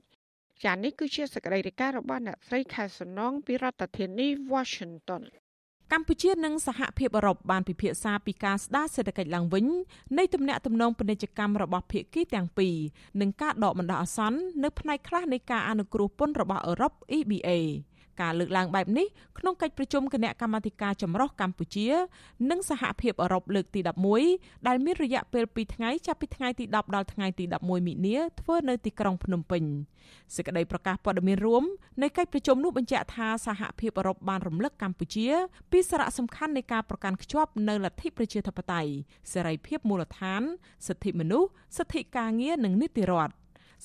[0.63, 5.23] ចា៎នេះគឺជាសកម្មភាពរបស់អ្នកស្រីខែសំណងពីរដ្ឋធានី Washington
[5.93, 9.65] កម្ពុជានិងសហភាពអឺរ៉ុបបានពិភាក្សាពីការស្ដារសេដ្ឋកិច្ចឡើងវិញ
[10.17, 12.75] នៃទំនាក់ទំនងពាណិជ្ជកម្មរបស់ភាគីទាំងពីរ
[13.21, 17.49] និងការដកបណ្ដោះអាសន្ននៅផ្នែកខ្លះនៃការអនុគ្រោះពន្ធរបស់អឺរ៉ុប EBA
[18.21, 19.07] ការលើកឡើងបែបនេះ
[19.39, 21.87] ក្នុងកិច្ចប្រជុំគណៈកម្មាធិការចម្រុះកម្ពុជា
[22.49, 23.81] និងសហភាពអឺរ៉ុបលើកទី
[24.23, 29.63] 11ដែលមានរយៈពេល2ថ្ងៃចាប់ពីថ្ងៃទី10ដល់ថ្ងៃទី11មិនិនាធ្វើនៅទីក្រុងភ្នំពេញ
[30.35, 31.63] សេចក្តីប្រកាសព័ត៌មានរួម
[32.01, 35.27] នៃកិច្ចប្រជុំនោះបញ្ជាក់ថាសហភាពអឺរ៉ុបបានរំលឹកកម្ពុជា
[35.71, 38.91] ពីសារៈសំខាន់នៃការប្រកាន់ខ្ជាប់នូវលទ្ធិប្រជាធិបតេយ្យ
[39.31, 40.41] សេរីភាពមូលដ្ឋាន
[40.87, 43.33] សិទ្ធិមនុស្សសិទ្ធិការងារនិងនីតិរដ្ឋ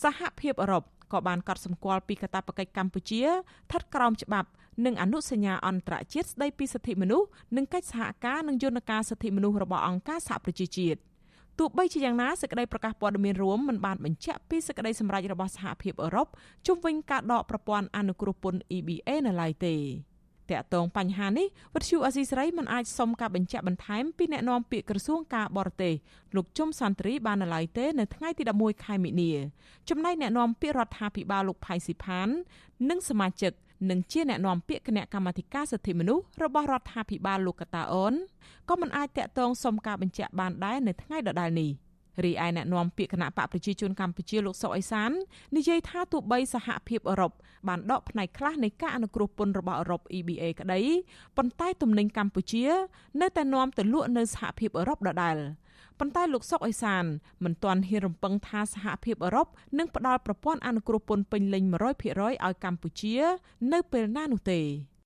[0.02, 4.48] សហភាពអឺរ៉ុប ក៏បានកត់សម្គាល់ពីកាតព្វកិច្ចកម្ពុជាស្ថិតក្រោមច្បាប់
[4.84, 11.00] និងអនុសញ្ញាអន្តរជាតិស្តីពីសិទ្ធិមនុស្សនិងកិច្ចសហការនឹងយន្តការសិទ្ធិមនុស្សរបស់អង្គការសហប្រជាជាតិ
[11.58, 16.26] ទោះបីជាយ៉ាងណាសេចក្តីប្រកាសព័ត៌មានរួមមិនបានបញ្ជាក់ពីសេចក្តីសម្រេចរបស់សហភាពអឺរ៉ុប
[16.66, 19.74] ជុំវិញការដកប្រព័ន្ធអនុគ្រោះពន្ធ EBA នៅឡើយទេ
[20.52, 25.94] តកតងបញ្ហានេះវិទ្យុអស៊ីសេរីមិនអាចសុំការបញ្ជាក់បន្ថែមពីអ្នកនាំពាក្យក្រសួងការបរទេស
[26.36, 29.32] លោកជុំសន្តិរីបាននៅឡើយទេនៅថ្ងៃទី11ខែមិនិនា
[29.88, 32.28] ចំណែកអ្នកនាំពាក្យរដ្ឋាភិបាលលោកផៃស៊ីផាន
[32.90, 33.52] និងសមាជិក
[33.90, 38.14] និងជាអ្នកនាំពាក្យគណៈកម្មាធិការសិទ្ធិមនុស្សរបស់រដ្ឋាភិបាលលោកកតាអូន
[38.68, 41.70] ក៏មិនអាចតាក់ទងសុំការបញ្ជាក់បានដែរនៅថ្ងៃដដែលនេះ
[42.24, 45.10] រីឯអ្នកនាំពាក្យគណៈបកប្រជាជនកម្ពុជាលោកសុកអេសាន
[45.56, 47.32] និយាយថាទោះបីសហភាពអឺរ៉ុប
[47.68, 50.80] បានដកផ្នែកខ្លះនៃការអនុគ្រោះពន្ធរបស់អឺរ៉ុប EBA ក្តី
[51.36, 52.64] ប៉ុន្តែទំនិញកម្ពុជា
[53.20, 55.38] នៅតែនាំទៅលក់នៅសហភាពអឺរ៉ុបដដែល
[55.98, 57.04] ប៉ុន្តែលោកសុកអេសាន
[57.44, 59.46] មិនទាន់ហ៊ានរំពឹងថាសហភាពអឺរ៉ុប
[59.78, 63.16] នឹងផ្ដល់ប្រព័ន្ធអនុគ្រោះពន្ធពេញលេញ100%ឲ្យកម្ពុជា
[63.72, 64.60] នៅពេលណានោះទេ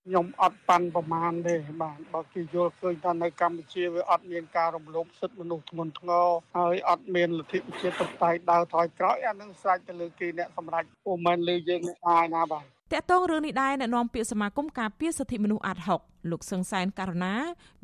[0.07, 12.63] ខ្ញុំអត់ប៉ាន់ប្រមាណទេបាទបើគេយល់ឃើញថានៅកម្ពុជាវាអត់មានការរំលោភសិទ្ធិមនុស្សធ្ងន់ធ្ងរហើយអត់មានលទ្ធិប្រជាធិបតេយ្យដើរថយក្រោយអានឹងស្រេចទៅលើគេអ្នកសម្រេចពុំមែនលើយើងអ្នកអាយណាបាទ
[12.93, 17.35] តកតងរឿងនេះដែរអ្នកនាំពាក្យសមាគមការពារសិទ្ធិមនុស្សអាត់ហុកលោកសឹងសែនករណា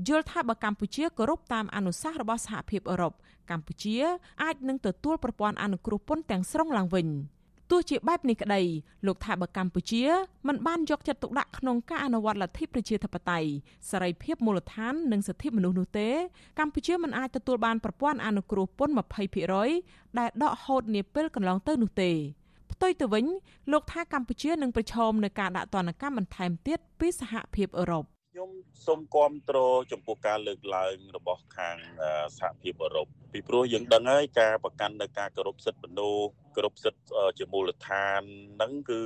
[0.08, 3.12] យល់ថាបើកម្ពុជាគោរពតាមអនុសាសន៍របស់សហភាពអឺរ៉ុប
[3.50, 3.96] កម្ពុជា
[4.42, 7.08] អាចនឹងទទួលប្រព័ន្ធអនុគ្រោះពន្ធទាំងស្រុងឡើងវិញ
[7.70, 8.62] ទោះជាបែបនេះក្តី
[9.06, 10.02] លោកថាបើកម្ពុជា
[10.48, 13.50] មិនបានយកចិត្តទុកដាក់ក្នុងការអនុវត្តលទ្ធិប្រជាធិបតេយ្យ
[13.90, 16.08] សេរីភាពមូលដ្ឋាននិងសិទ្ធិមនុស្សនោះទេ
[16.58, 18.94] កម្ពុជាមិនអាចទទួលបានប្រព័ន្ធអនុគ្រោះពន្ធ
[19.54, 22.10] 20%ដែលដកហូតនាពេលកន្លងទៅនោះទេ
[22.72, 23.26] ផ្ទុយទៅវិញ
[23.72, 28.50] លោកថាកម្ពុជានឹងប្រឈមនឹងការដាក់ទណ្ឌកម្មបន្ថែមទៀតពីសហភាពអឺរ៉ុប ខ្ញុំ
[28.86, 29.58] សូមគាំទ្រ
[29.92, 31.76] ចំពោះការលើកឡើងរបស់ខាង
[32.38, 37.02] សហភាពអឺរ៉ុបពីព្រោះយើងដឹងហើយការប្រកាន់នៅការគោរពសិទ្ធិមនុស្សគោរពសិទ្ធិ
[37.38, 38.22] ជាមូលដ្ឋាន
[38.56, 39.00] ហ្នឹងគឺ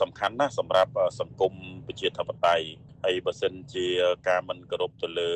[0.00, 1.54] សំខាន់ណាស់សម្រាប់សង្គម
[1.86, 2.66] ប្រជាធិបតេយ្យ
[3.04, 3.86] ហើយបើសិនជា
[4.28, 5.30] ការមិនគោរពទៅលើ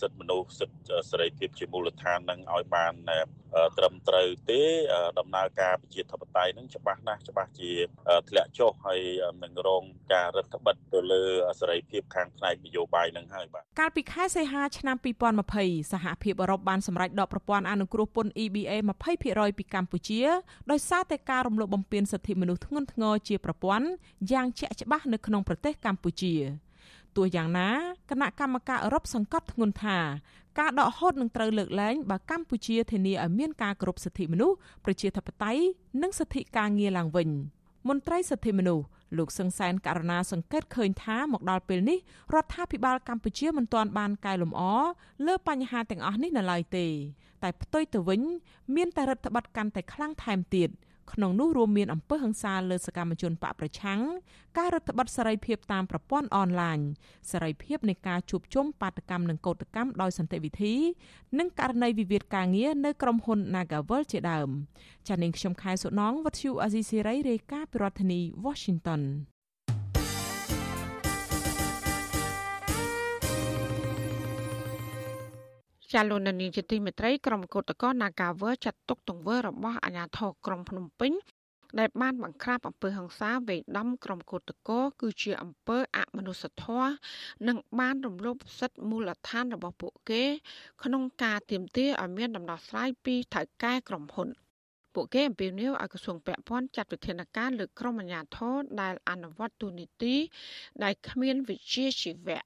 [0.00, 2.94] សិទ្ធិមនុស្សសិទ្ធិសេរីភាពជាមូលដ្ឋាននឹងឲ្យបាន
[3.78, 4.62] ត្រឹមត្រូវទេ
[5.18, 7.72] ដំណើរការប្រជាធិបតេយ្យនឹងច្បាស់ណាស់ច្បាស់ជា
[8.28, 9.00] ធ្លាក់ចុះហើយ
[9.42, 11.22] នឹងរងការរដ្ឋបិទទៅលើ
[11.60, 14.96] សេរីភាពខាងផ្នែកនយោបាយនឹងហើយបាទកាលពីខែសីហាឆ្នាំ
[15.44, 18.72] 2020សហភាពអឺរ៉ុបបានសម្រេចដកប្រព័ន្ធអនុគ្រោះពន្ធ EBA
[19.16, 20.22] 20%ពីកម្ពុជា
[20.70, 23.86] ដោយសារតែការរំលោភបំពានសិទ្ធិមនុស្សធ្ងន់ធ្ងរជាប្រព័ន្ធ
[24.32, 26.34] យ៉ាងជាក់ច្បាស់នៅក្នុងប្រទេសកម្ពុជា
[27.16, 27.68] ទោះយ៉ាងណា
[28.10, 29.98] គណៈកម្មការអឺរ៉ុបសង្កត់ធ្ងន់ថា
[30.58, 35.62] ការដកហូតនឹងត្រូវលើកលែងបើកម្ពុជាធានាឲ្យមានការគោរពសិទ្ធិមនុស្សប្រជាធិបតេយ្យ
[36.02, 37.28] និងសិទ្ធិការងារឡើងវិញ
[37.88, 38.86] មន្ត្រីសិទ្ធិមនុស្ស
[39.18, 41.98] លោកសឹងសែនករណីសង្កេតឃើញថាមកដល់ពេលនេះ
[42.34, 44.62] រដ្ឋាភិបាលកម្ពុជាមិនទាន់បានកែលម្អ
[45.26, 46.86] លើបញ្ហាទាំងអស់នេះនៅឡើយទេ
[47.42, 48.20] តែផ្ទុយទៅវិញ
[48.76, 50.68] មានតែរដ្ឋបတ်កាន់តែខ្លាំងថែមទៀត
[51.12, 54.00] ក្នុងនោះរួមមានអំពើហិង្សាលើសកម្មជនបកប្រឆាំង
[54.58, 56.78] ការរដ្ឋបတ်សេរីភាពតាមប្រព័ន្ធអនឡាញ
[57.30, 60.74] សេរីភាពនៃការជួបជុំបាតកម្មនិងកោតកម្មដោយសន្តិវិធី
[61.38, 64.48] និងករណីវិវាទការងារនៅក្រុមហ៊ុន Nagavel ជាដើម
[65.08, 69.02] ចា៎នាងខ្ញុំខែសុណងវັດឈូអាស៊ីសេរីរាយការណ៍ពីរដ្ឋធានី Washington
[75.92, 81.12] ចាលននីជាទីមេត្រីក្រុមកោតកោ Nagawer ចាត់ទុកទង្វើរបស់អាជ្ញាធរក្រុងភ្នំពេញ
[81.78, 86.92] ដែលបានបង្ក្រាបអំពើហិង្សាវេដំក្រុមកោតកោគឺជាអំពើអមនុស្សធម៌
[87.48, 90.22] និងបានរំលោភសិទ្ធិមូលដ្ឋានរបស់ពួកគេ
[90.82, 94.28] ក្នុងការទាមទារឲ្យមានដំណោះស្រាយពីថៅកែក្រុមហ៊ុន
[94.94, 100.16] ពួកគេអំពាវនាវឲ្យក្រសួងពាក់ព័ន្ធចាត់វិធានការលើក្រុមអាជ្ញាធរដែលអនុវត្តទូនីតិ
[100.82, 102.42] ដែលគ្មានវិជ្ជាជីវៈ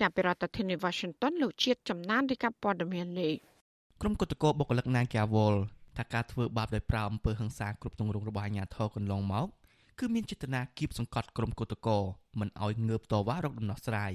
[0.00, 3.32] ចាប់ពីរដ្ឋធានី Washington លោកជាតិចំណានរាយការណ៍ព័ត៌មាននេះ
[4.00, 5.56] ក្រុមគតកោបុគ្គលិក Nagawal
[5.98, 9.46] ថាការធ្វើបាបដោយប្រើអំពើហិង្សាគ្រប់ទម្រង់របស់អាជ្ញាធរកន្លងមក
[9.98, 11.98] គឺមានចេតនាគៀបសង្កត់ក្រុមគតកោ
[12.40, 14.12] មិនឲ្យងើបតវ៉ារកដំណោះស្រាយ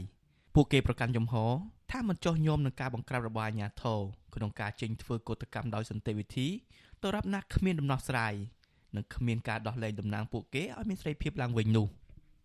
[0.56, 1.52] ពួកគេប្រកាន់ជំហរ
[1.92, 4.00] ថាមិនចោះញោមនឹងការបង្ក្រាបរបស់អាជ្ញាធរ
[4.36, 6.48] ក្នុងការចេញធ្វើកតកម្មដោយសន្តិវិធី
[7.02, 8.34] ទៅរាប់ណាគ្មានដំណោះស្រាយ
[8.96, 11.88] និងគ្មានការដោះលែងតំណាងពួកគេឲ្យមានសេរីភាពឡើងវិញនោះ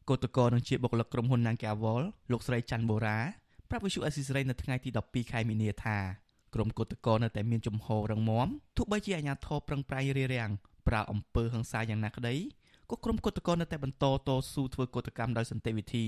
[0.09, 3.19] គឧតកោនឹងជាបុគ្គលិកក្រុមហ៊ុន Nangawal លោកស្រីច័ន្ទបូរ៉ា
[3.69, 5.99] ប្រាប់វិសុអេស៊ីសរ៉ៃនៅថ្ងៃទី12ខែមីនាថា
[6.55, 10.51] ក្រុមគឧតកោនៅតែមានចំហរឹងមាំទោះបីជាអាជ្ញាធរប្រឹងប្រែងរារាំង
[10.89, 12.37] ប្រើអំពើហិង្សាយ៉ាងណាក្តី
[12.91, 16.07] ក៏ក្រុមគឧតកោនៅតែបន្តតស៊ូធ្វើកតកម្មដោយសន្តិវិធី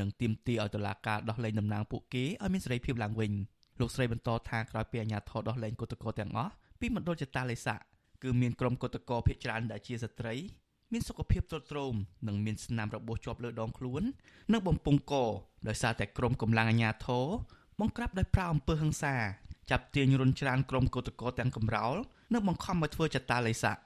[0.00, 3.32] និងទាមទារឲ្យតុលាការដោះលែងតំណាងពួកគេឲ្យមានសេរីភាពឡើងវិញ
[3.80, 7.76] លោកស្រីបន្តថាក្រោយពីអាជ្ញាធរដោះលែងគឧតកោទាំងអស់ពីមណ្ឌលចតាលេសា
[8.22, 10.34] គឺមានក្រុមគឧតកោភេកច្រើនដែលជាស្ត្រី
[10.94, 11.94] មានសុខភាពទ្រុឌទ្រោម
[12.28, 14.02] និងមានស្នាមរបួសជាប់លើដងខ្លួន
[14.52, 15.14] និងបំពង់ក
[15.68, 17.26] ដោយសារតែក្រុមកម្លាំងអាជ្ញាធរ
[17.80, 19.14] បង្ក្រាបដោយប្រើអំពើហិង្សា
[19.70, 21.94] ចាប់ទាញរុនច្រានក្រុមកោតក្រទាំងកំរោល
[22.32, 23.76] និងបង្ខំឲ្យធ្វើចតាល័យស័ក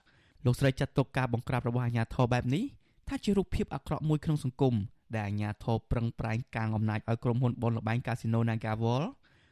[0.44, 2.64] លោកស្រីចាត់ទុកការបង្ក្រាបរបស់អាជ្ញាធរបែបនេះ
[3.08, 4.74] ថាជារូបភាពអាក្រក់មួយក្នុងសង្គម
[5.14, 9.04] ដែលអាជ្ញាធរប្រឹងប្រែងកាងអំណាចឲ្យក្រុមហ៊ុនបនលបែងកាស៊ីណូ Nagawal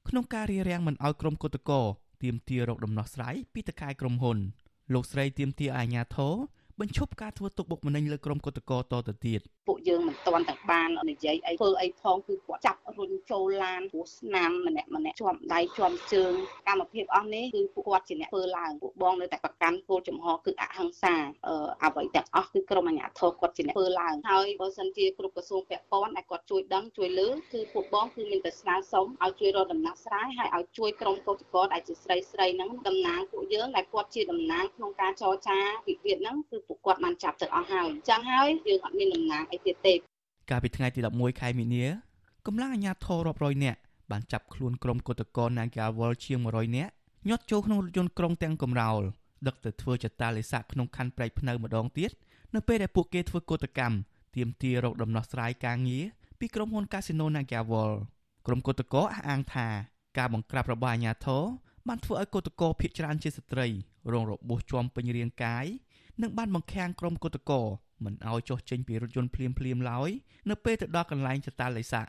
[0.08, 1.84] ក្នុងការរារាំងមិនឲ្យក្រុមកោតក្រ
[2.22, 4.38] ទាមទាររកដំណោះស្រាយពីតកែក្រុមហ៊ុន
[4.94, 6.34] លោកស្រីទាមទារអាជ្ញាធរ
[6.80, 16.32] បញ្ឈប់ការធ្វើទុកបុកម្នេញលើក្រុមគឧតកោតទៅទៀតពួកយើងមិនទាន់តែបាននិយាយអីធ្វើអីផងគឺគាត់ចាប់រុញចូលឡានព្រោះស្នាមម្នាក់ម្នាក់ជាប់ដៃជាប់ជើង
[16.68, 21.14] កម្មភាពអស់នេះគឺពួកគាត់ជាអ្នកធ្វើឡើងពួកបងនៅតែប្រកាន់គោលចំហគឺអហិង្សា
[21.46, 35.58] អឺអ្វីទាំងអស់គឺក្រុមអាជ្ញាធរគាត់ជាអ្នកធ្វើឡើងហើយបើសិនជាគ្រប់ក្រសួងពាក់ព័ន្ធដែលគាត់ជួយដឹងជួយលើគឺពួកបងគឺមានតែស្នើសុំឲ្យជួយរកដំណោះស្រាយហើយឲ្យជួយក្រុមកោតក្រដែលជាស្រីស្រីហ្នឹងតំណាងពួកយើងដែលគាត់ជាតំណាងក្នុងការចរចា
[35.88, 39.94] វិវាទហ្នឹងគឺពួកគាត់បានចាប់ទៅអស់ហើយអញ្ចឹងហើយយើងអត់មានតំណាងអីទៀតទេ
[40.50, 41.84] កាលពីថ្ងៃទី11ខែមីនា
[42.46, 43.78] កម្លាំងអាជ្ញាធររាប់រយនាក់
[44.10, 46.92] បានចាប់ខ្លួនក្រុមគឧតកោ Nagawal ជាង100នាក់
[47.28, 49.02] ញាត់ចូលក្នុងរថយន្តក្រុងទាំងកំរោល
[49.46, 52.10] ដឹកទៅធ្វើចតាលិស័កក្នុងខណ្ឌប្រៃភ្នៅម្ដងទៀត
[52.54, 53.96] នៅពេលដែលពួកគេធ្វើកោតកម្ម
[54.36, 56.04] ទាមទាររកដំណោះស្រាយការងារ
[56.38, 57.92] ពីក្រុមហ៊ុនកាស៊ីណូ Nagawal
[58.46, 59.68] ក្រុមគឧតកោអះអាងថា
[60.18, 61.44] ការបង្ក្រាបរបស់អាជ្ញាធរ
[61.88, 63.66] បានធ្វើឲ្យគឧតកោភៀកច្រើនជាស្ត្រី
[64.12, 65.66] រងរបួសជាំពេញរាងកាយ
[66.22, 67.60] និងបានបង្ខាំងក្រុមគឧតកោ
[68.04, 70.10] មិនឲ្យចុះចេញពីរថយន្តភ្លាមភ្លាមឡើយ
[70.50, 72.06] នៅពេលទៅដល់កន្លែងចតាលិស័ក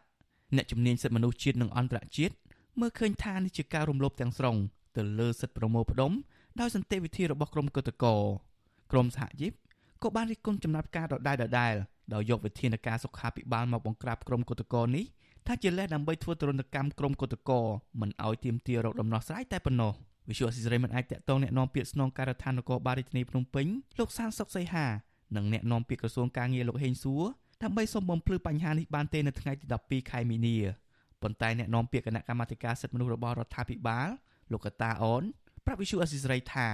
[0.56, 2.34] អ្នកជំនាញសិទ្ធិមនុស្សជាតិនិងអន្តរជាតិ
[2.80, 4.56] មើលឃើញថានេះជាការរំលោភទាំងស្រុង
[4.98, 6.12] ទៅលើសិទ្ធិប្រមូលផ្ដុំ
[6.60, 8.16] ដោយសន្តិវិធីរបស់ក្រុមកុតកោ
[8.92, 9.52] ក្រមសហជីព
[10.04, 11.74] ក៏បានរិះគន់ចំណាត់ការដដែលដដែល
[12.14, 15.06] ដោយយកវិធានការសុខាភិបាលមកបង្ក្រាបក្រុមកុតកោនេះ
[15.48, 17.60] ថាជាលេសដើម្បីធ្វើទរណកម្មក្រុមកុតកោ
[18.02, 19.94] មិនឲ្យទៀមទារោគដំណោះស្រាយតែប៉ុណ្ណោះ
[20.30, 23.66] វិសុយអសិរ័យមិនអាចតាក់ទងអ្នកនាំពាក្យស្នងការដ្ឋាននគរបាលរាជធានីភ្នំពេញ
[24.00, 24.86] លោកសានសុកសីហា
[25.36, 27.24] និងអ្នកនាំពាក្យក្រសួងការងារលោកហេងសួរ
[27.64, 30.58] ដើម្បីសូមបំភ្លឺបញ្ហានេះបានទេនៅថ្ងៃទី12ខែមីនា
[31.22, 34.10] ប៉ុន្តែអ្នកនាំពាក្យគណៈកម្មាធិការសិទ្ធិមនុស្សរបស់រដ្ឋាភិបាល
[34.52, 35.24] លោកកតាអូន
[35.66, 36.68] ប្រាប់វិសុយអសិរ័យថា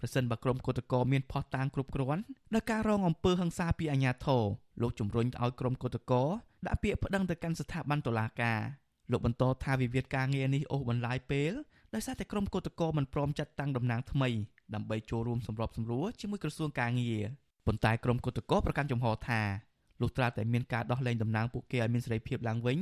[0.00, 2.22] ប្រសិនបើក្រុមគឧតកោមានផោះតាងគ្រប់គ្រាន់
[2.54, 4.42] ដល់ការរងអំពើហិង្សាពីអាជ្ញាធរ
[4.82, 6.22] លោកជំរុញឲ្យក្រុមគឧតកោ
[6.66, 8.60] ដាក់ពាក្យប្តឹងទៅកាន់ស្ថាប័នតុលាការ
[9.10, 11.52] លោកបន្តថាវិវាទការងារនេះអូសបន្លាយពេល
[11.94, 14.28] ដោយសារតែក្រុមគឧតកោមិនព្រមចាត់តាំងតំណាងថ្មី
[14.74, 17.20] ដើម្បីចូលរួមសម្របសម្រួលជាមួយក្រសួងការងារ
[17.66, 19.40] ប៉ុន្តែក្រុមគឧតកោប្រកាន់ជំហរថា
[20.00, 22.78] លុះត្រាតែមានការដោះលែងតំណាងពួកគេឲ្យមានសេរីភាពឡើងវិញ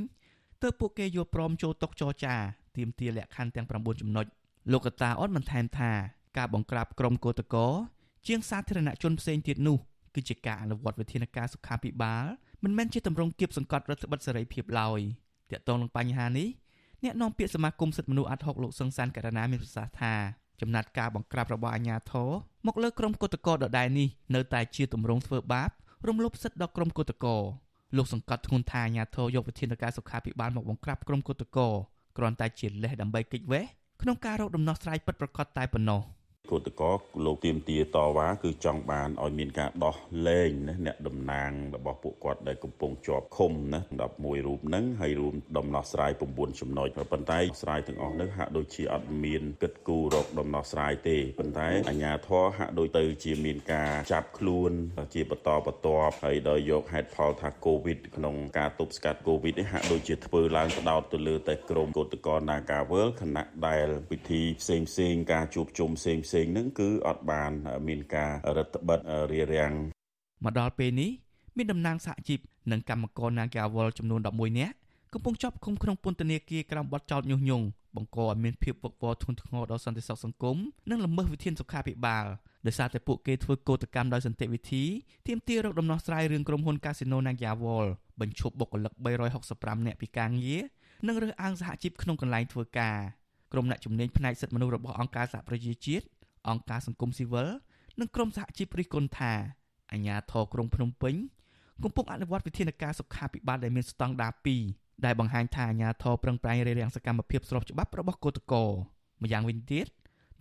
[0.61, 2.35] ទើបពួកគេយល់ព្រមចូលតុចរចា
[2.77, 4.25] ទាមទារលក្ខខណ្ឌទាំង9ចំណុច
[4.71, 5.91] លោកកតាអត់បន្ថែមថា
[6.37, 7.67] ការបង្ក្រាបក្រុមកោតកោ
[8.27, 9.77] ជាងសាធារណជនផ្សេងទៀតនោះ
[10.15, 12.25] គឺជាការអនុវត្តវិធានការសុខាភិបាល
[12.63, 14.99] មិនមែនជាទម្រង់គៀបសង្កត់រដ្ឋបិទសេរីភាពឡើយ
[15.51, 16.47] ទាក់ទងនឹងបញ្ហានេះ
[17.03, 20.13] អ្នកនាំពាក្យសមាគមសិទ្ធិមនុស្សអាត់ហុកលោកសង្សានករណាមានប្រសាសន៍ថា
[20.61, 22.29] ចំណាត់ការបង្ក្រាបរបស់អាជ្ញាធរ
[22.67, 25.69] មកលើក្រុមកុតកោដដែលនេះនៅតែជាទម្រង់ធ្វើបាប
[26.07, 27.35] រំលោភសិទ្ធិដល់ក្រុមកុតកោ
[27.97, 31.67] លោកសង្កត់ធ្ងន់ថាអាញាធរយកវិធានការសុខាភិបាលមកបង្ក្រាបក្រុមគឧតកោ
[32.17, 33.65] គ្រាន់តែជាលេសដើម្បីគេចវេះ
[34.01, 36.01] ក្នុងការរកដំណោះស្រាយពិតប្រាកដតែប៉ុណ្ណោះ។
[36.51, 36.91] គឧតកោ
[37.25, 39.95] លោកទៀមទាតវ៉ាគឺចង់បានឲ្យមានការដោះ
[40.27, 43.79] លែងណាអ្នកតំណាងរបស់ពួកគាត់ដែលកំពុងជាប់ឃុំណា
[44.13, 54.71] 11រូបហ្នឹងហើយរួមដំណោះស្រាយ9ចំណុចប៉ុន្តែស្រាយទាំងអស់ហ្នឹងហាក់ដូចជាអត់មានគិតគូររកដំណោះស្រាយទេប៉ុន្តែអាជ្ញាធរហាក់ដូចទៅជាមានការចាប់ខ្លួន
[55.13, 67.51] ជាបន្តបន្ទាប់ហើយដោយយកហេតុផលថាកូវីដក្នុងការទប់ស្កាត់កូវីដនេះហាក់ដូចជាធ្វើឡើងផ្ដោតទៅលើតែក្រមគឧតកោ Nagawal ខណៈដែលពិធីផ្សេងផ្សេងការជួបជុំផ្សេងផ្សេងហ្នឹងគឺអត់បាន
[67.87, 68.99] មានការរដ្ឋបិទ
[69.31, 69.73] រារាំង
[70.43, 71.11] មកដល់ពេលនេះ
[71.57, 72.39] មានតំណាងសហជីព
[72.71, 74.75] និងកម្មករ Nagawal ចំនួន11នាក់
[75.13, 80.57] កំពុងជាប់ឃុំក្នុងពន្ធនាគារក្រោមបទចោទញុះញង់បង្កឲ្យមានភាពវឹកវរធ្ងន់ធ្ងរដល់សន្តិសុខសង្គម
[80.89, 82.25] និងល្មើសវិធានសុខាភិបាល
[82.65, 84.83] ដោយសារតែពួកគេធ្វើកោតកម្មដោយសន្តិវិធី
[85.27, 87.87] ទាមទាររកដំណោះស្រាយរឿងក្រុមហ៊ុន Casino Nagawal
[88.19, 88.93] បញ្ឈប់បុគ្គលិក
[89.39, 90.61] 365នាក់ពីការងារ
[91.07, 92.97] និងរើសអើងសហជីពក្នុងកន្លែងធ្វើការ
[93.53, 96.05] ក្រុមអ្នកជំនាញផ្នែកសិទ្ធិមនុស្សរបស់អង្គការសហប្រជាជាតិ
[96.49, 97.49] អង្គការសង្គមស៊ីវិល
[97.99, 99.33] និងក្រុមសហជីពរិះគន់ថា
[99.91, 101.15] អាជ្ញាធរក្រុងភ្នំពេញ
[101.83, 104.33] កំពុងអនុវត្តវិធានការសុខាភិបាលដែលមានស្តង់ដារ
[104.67, 108.59] 2ដែលបង្ហាញថាអាជ្ញាធរប្រឹងប្រែងរារាំងសកម្មភាពស្របច្បាប់របស់កោតក្រ
[109.21, 109.85] ម្យ៉ាងវិញទៀត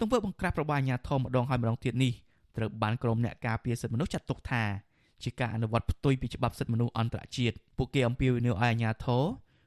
[0.01, 2.13] ទង្វើបង្ក្រាបរបស់អាជ្ញាធរម្ដងហើយម្ដងទៀតនេះ
[2.57, 4.63] ត្រូវបានក្រុមអ្នកការពារសិទ្ធិមនុស្សចាត់ទុកថា
[5.23, 9.25] ជាការអនុវត្តផ្ទុយពីច្បាប់សិទ្ធិមនុស្សអន្តរជាតិពួកគេអំពាវនាវឲ្យអាជ្ញាធរ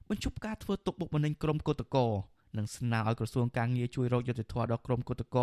[0.10, 2.12] បញ្ឈប់ការធ្វើទុកបុកម្នេញក្រុមកោតក្រ
[2.58, 5.42] និងស្នើឲ្យក្រសួងការងារជួយរកយុត្តិធម៌ដល់ក្រុមកោតក្រ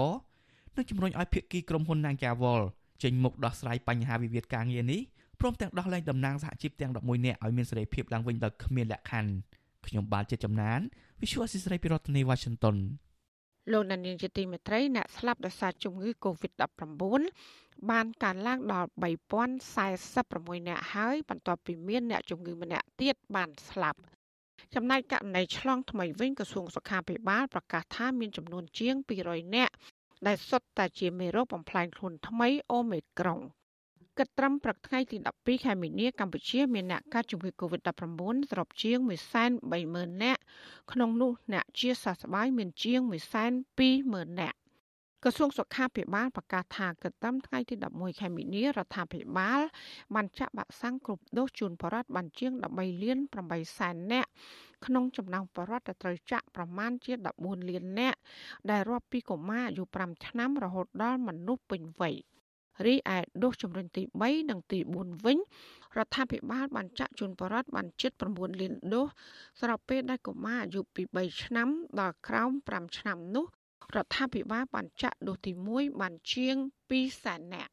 [0.79, 2.63] និងជំរុញឲ្យភាគីក្រុមហ៊ុន Nagawal
[3.03, 5.01] ចេញមុខដោះស្រាយបញ្ហាវិវាទការងារនេះ
[5.41, 9.31] ព្រមទាំងដោះលែងតំណាងសហជីពទាំង11នាក់ឲ្យមានសេរីភាពឡើងវិញដោយគ្មានលក្ខខណ្ឌ
[9.87, 10.81] ខ្ញុំបាទជាចំណាន
[11.21, 12.77] Visual Assisray ពីរដ្ឋធានី Washington
[13.73, 17.21] លោកនានីជាទីមេត្រីអ្នកស្លាប់ដោយសារជំងឺ Covid-19
[17.91, 18.89] បានកើនឡើងដល់
[19.79, 23.99] 3046នាក់ហើយបន្ទាប់ពីមានអ្នកជំងឺម្នាក់ទៀតបានស្លាប់
[24.75, 28.95] ចំណែកករណីឆ្លងថ្មីវិញក្រសួងសុខាភិបាលប្រកាសថាមានចំនួនជាង
[29.27, 29.75] 200នាក់
[30.27, 33.41] ដែលសុទ្ធតែជាមេរោគបំផ្លាញខ្លួនថ្មីអូមេក្រុង
[34.19, 37.91] គិតត្រឹមព្រឹកថ្ងៃទី12ខែមីនាកម្ពុជាមានអ្នកកើតជំងឺ Covid-19
[38.51, 38.99] សរុបជាង
[39.61, 40.41] 130,000នាក់
[40.93, 43.01] ក្នុងនោះអ្នកជាសះស្បើយមានជាង
[43.71, 44.59] 120,000នាក់
[45.25, 49.61] ក្រសួងសុខាភិបាលប្រកាសថាកត្រឹមថ្ងៃទី11ខែមីនារដ្ឋាភិបាល
[50.15, 54.31] បានចាក់វ៉ាក់សាំងគ្រប់ដូសជូនបរិវត្តបានជាង13លាន8សែននាក់
[54.87, 57.13] ក្នុងចំណោមបរិវត្តដែលត្រូវចាក់ប្រមាណជា
[57.43, 58.19] 14លាននាក់
[58.71, 62.17] ដែលរាប់ពីកុមារអាយុ5ឆ្នាំរហូតដល់មនុស្សពេញវ័យ
[62.87, 65.39] រីឯដូសជំរិញទី3និងទី4វិញ
[65.97, 69.07] រដ្ឋាភិបាលបានចាក់ជូនបរិវត្តបានជិត9លានដូស
[69.61, 71.69] ស្របពេលដែលកុមារអាយុពី3ឆ្នាំ
[72.01, 73.47] ដល់ក្រោម5ឆ្នាំនោះ
[73.97, 76.57] រដ្ឋាភិបាលបានចាក់ដូសទី1បានជាង
[76.91, 77.73] 2សែននាក់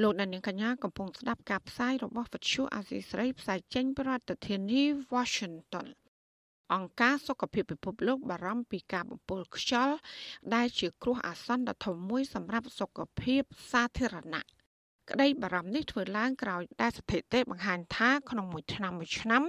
[0.00, 4.82] លោកនាងកញ្ញាកំពុងស្ដាប់ការផ្សាយរបស់វិទ្យុអាស៊ីសេរីផ្សាយចេញពីរដ្ឋធានី
[5.14, 5.86] Washington
[6.72, 9.96] អង្គការសុខភាពពិភពលោកបារម្ភពីការបំពុលខ្យល់
[10.54, 14.44] ដែលជាគ្រោះអាសន្នដ៏ធំមួយសម្រាប់សុខភាពសាធារណៈ
[15.10, 19.42] ក្តីបារម្ភនេះធ្វើឡើងក្រោយដែលស្ថិតិបង្ហាញថាក្នុងមួយឆ្នាំមួយឆ្នាំ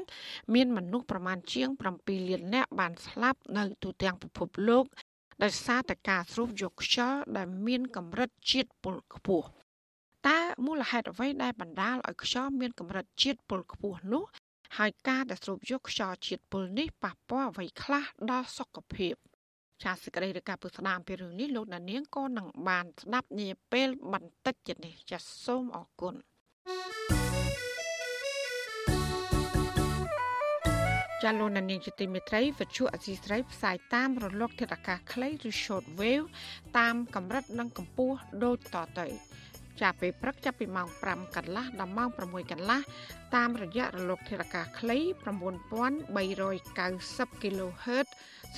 [0.53, 4.85] មានមនុស្សប្រមាណជាង7លាននាក់បានស្លាប់នៅទូទាំងពិភពលោក
[5.43, 9.62] ដោយសារតែការស្រូបយកខ្យល់ដែលមានកម្រិតជាតិពុលខ្ពស់តើ
[10.65, 14.23] មូលហេតុអ្វីដែលបណ្ដាលឲ្យខ្យល់មានកម្រិតជាតិពុលខ្ពស់នោះ
[14.77, 19.15] ហើយការដែលស្រូបយកខ្យល់ជាតិពុលនេះប៉ះពាល់អ្វីខ្លះដល់សុខភាព។
[19.83, 26.15] ចាសសេចក្តីរាយការណ៍ពុស្ដាមពីរឿងនេះលោកដានៀងក៏នឹងបានស្ដាប់នាពេលបន្តិចទៀតនេះចាសសូមអរគុណ
[31.23, 36.25] ចាលោកនាងជាទីមេត្រីវិទ្យុអសីស្រីផ្សាយតាមរលកធាតុអាកាសខ្លីឬ short wave
[36.77, 39.07] តាមកម្រិតនិងកម្ពស់ដូចតទៅ
[39.81, 42.79] ចាប់ពេលព្រឹកចាប់ពីម៉ោង5កន្លះដល់ម៉ោង6កន្លះ
[43.35, 45.03] តាមរយៈរលកធាតុអាកាសខ្លី9390
[47.41, 48.07] kHz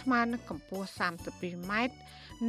[0.02, 1.74] ស្មើនឹងកម្ពស់ 32m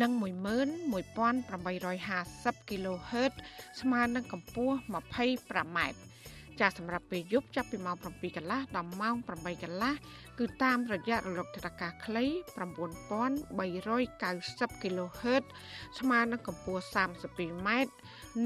[0.00, 3.32] និង11850 kHz
[3.80, 5.78] ស្មើនឹងកម្ពស់ 25m
[6.60, 9.94] ចាសម្រាប់ពេលយប់ចាប់ពីម៉ោង7កន្លះដល់ម៉ោង8កន្លះ
[10.38, 12.24] គឺតាមរយៈរលកធាតុអាកាសខ្លី
[12.56, 15.44] 9390 kHz
[15.98, 17.68] ស្មើនឹងកម្ពស់ 32m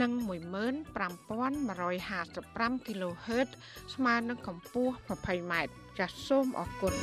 [0.01, 3.49] និង15155 kHz
[3.95, 5.53] ស្មើនឹងកម្ពស់ 20m
[5.99, 6.95] ចាសសូមអរគុណ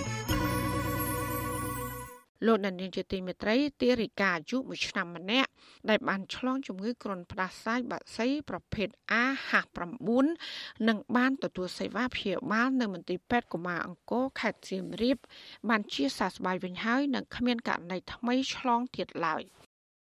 [2.46, 5.50] លោកដានៀងជាទីមេត្រីទារិកាអាយុ1ឆ្នាំម្នាក់
[5.90, 8.88] ដែលបានឆ្លងជំងឺគ្រុនផ្ដាសាយបាក់សីប្រភេទ
[9.24, 10.10] A59
[10.88, 15.18] និងបានទទួលសេវាព្យាបាលនៅមន្ទីរពេទ្យកុមារអង្គរខេត្តសៀមរាប
[15.70, 19.44] បានជាសះស្បើយវិញហើយនិងគ្មានករណីថ្មីឆ្លងទៀតឡើយ។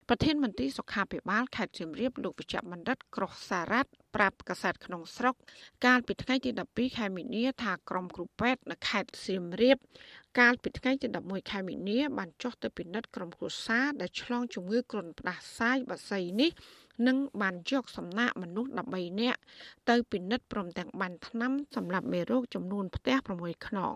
[0.10, 5.36] ប្រធានមន្ត្រីសុខាភិបាលខេត្តសៀមរាបលោកវិជ្ជបណ្ឌិតក្រោះសារ៉ាត់ប្រាប់កាសែតក្នុងស្រុក
[5.86, 9.78] កាលពីថ្ងៃទី12ខែមីនាថាក្រុមគ្រូពេទ្យនៅខេត្តសៀមរាប
[10.40, 16.52] កាលពីថ្ងៃទី11ខែមីនាបានចុះទៅពិនិត្យក្រុមគ្រួសារដែលឆ្លងជំងឺគ្រុនផ្ដាសាយបាសីនេះ
[17.08, 19.40] និងបានយកសំណាក់មនុស្ស13នាក់
[19.90, 23.96] ទៅពិនិត្យព្រមទាំងបានថ្នាំសម្រាប់មេរោគចំនួនផ្ទះ6ខ្នង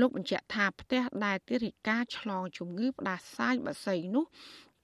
[0.00, 4.24] លោកបញ្ជាក់ថាផ្ទះដែលទារិកាឆ្លងជំងឺផ្ដាសាយបាសីនោះ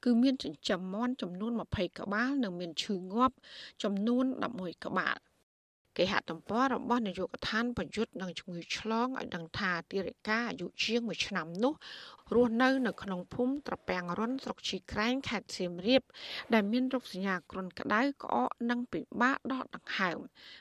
[0.05, 3.35] គឺមានចិញ្ចឹមមាន់ចំនួន20ក្បាល និងមានឈឺងាប់
[3.83, 5.19] ចំនួន11ក្បាល
[5.99, 11.75] គេហទំព័ររបស់នាយកដ្ឋានប្រយុទ្ធនឹងជំងឺឆ្លងឲ្យដឹងថាទារិកាអាយុជាង1ឆ្នាំនោះ
[12.35, 16.03] រស់នៅនៅក្នុងភូមិត្រពាំងរុនស្រុកជីក្រែងខេត្តសៀមរាប
[16.55, 20.19] ដែលមានរោគសញ្ញាគ្រុនក្តៅក្អកនិងពិបាកដកដង្ហើម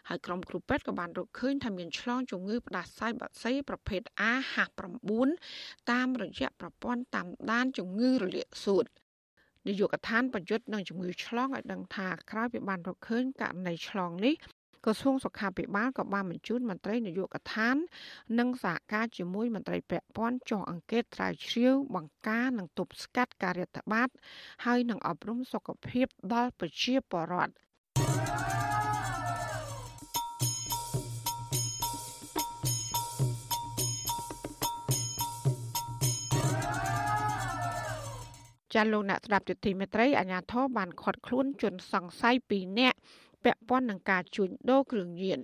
[0.08, 5.12] ហើយក្រុមគ្រូពេទ្យក៏បានរកឃើញថាមានឆ្លងជំងឺផ្ដាសាយបាក់សីប្រភេទ A59
[5.92, 8.86] តាមរយៈប្រព័ន្ធតាមដានជំងឺរលាកសួត
[9.70, 14.36] នាយកដ្ឋានប្រយុទ្ធនឹងជំងឺឆ្លងឲ្យដឹងថាក្រោយពីបានរកឃើញករណីឆ្លងនេះ
[14.86, 17.76] ក្រសួងសុខាភិបាលក៏បានបញ្ជូនមន្ត្រីនយោបាយកឋាន
[18.40, 24.10] និងសហការជាមួយមន្ត្រីពាក់ព័ន្ធចុះអង្កេតត្រាវជ្រាវបង្ការនិងទប់ស្កាត់ការរាតត្បាត
[24.66, 27.54] ហើយនឹងអប់រំសុខភាពដល់ប្រជាពលរដ្ឋ
[38.74, 42.98] ចាលោកអ្នកស្ដាប់ទទីមេត្រីអាញាធរបានខាត់ខ្លួនជនសង្ស័យ2នាក់
[43.44, 45.40] ពាក់ព័ន្ធនឹងការជួញដូរគ្រឿងញៀន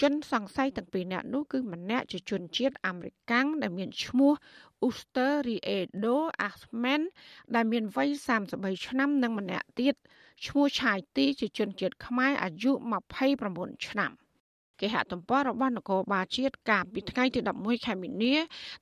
[0.00, 4.32] ជនសង្ស័យទាំងពីរនាក់នោះគឺម្នាក់ជាជនជាតិអាមេរិកាំងដែលមានឈ្មោះ
[4.86, 6.16] Uster Riedo
[6.48, 7.02] Ahmed
[7.54, 8.08] ដែលមានវ័យ
[8.48, 9.94] 33ឆ្នាំនិងម្នាក់ទៀត
[10.46, 12.72] ឈ្មោះឆាយទីជាជនជាតិខ្មែរអាយុ
[13.28, 14.12] 29ឆ្នាំ។
[14.80, 18.34] គេហទំព័ររបស់នគរបាលជាតិកាលពីថ្ងៃទី11ខែមីនា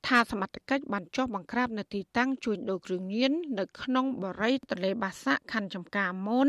[0.07, 6.49] ថាសមត្ថកិច្ចបានចុះបង្ក្រាបនៅទីតាំងជួញដូរគ្រឿងញៀននៅក្នុងបរិយាទន្លេបាសាក់ខណ្ឌចំការមន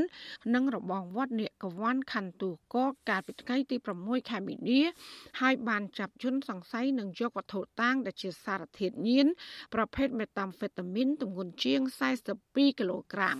[0.53, 4.81] និងរបងវត្តនេកវ័នខណ្ឌទូកកកាលពីថ្ងៃទី6ខែមីនា
[5.41, 9.27] ហើយបានចាប់ជនសង្ស័យនិងយកវត្ថុតាងដែលជាសារធាតុញៀន
[9.73, 11.79] ប្រភេទមេតាំហ្វេតាមីនទម្ងន់ជាង
[12.31, 13.37] 42គីឡូក្រាម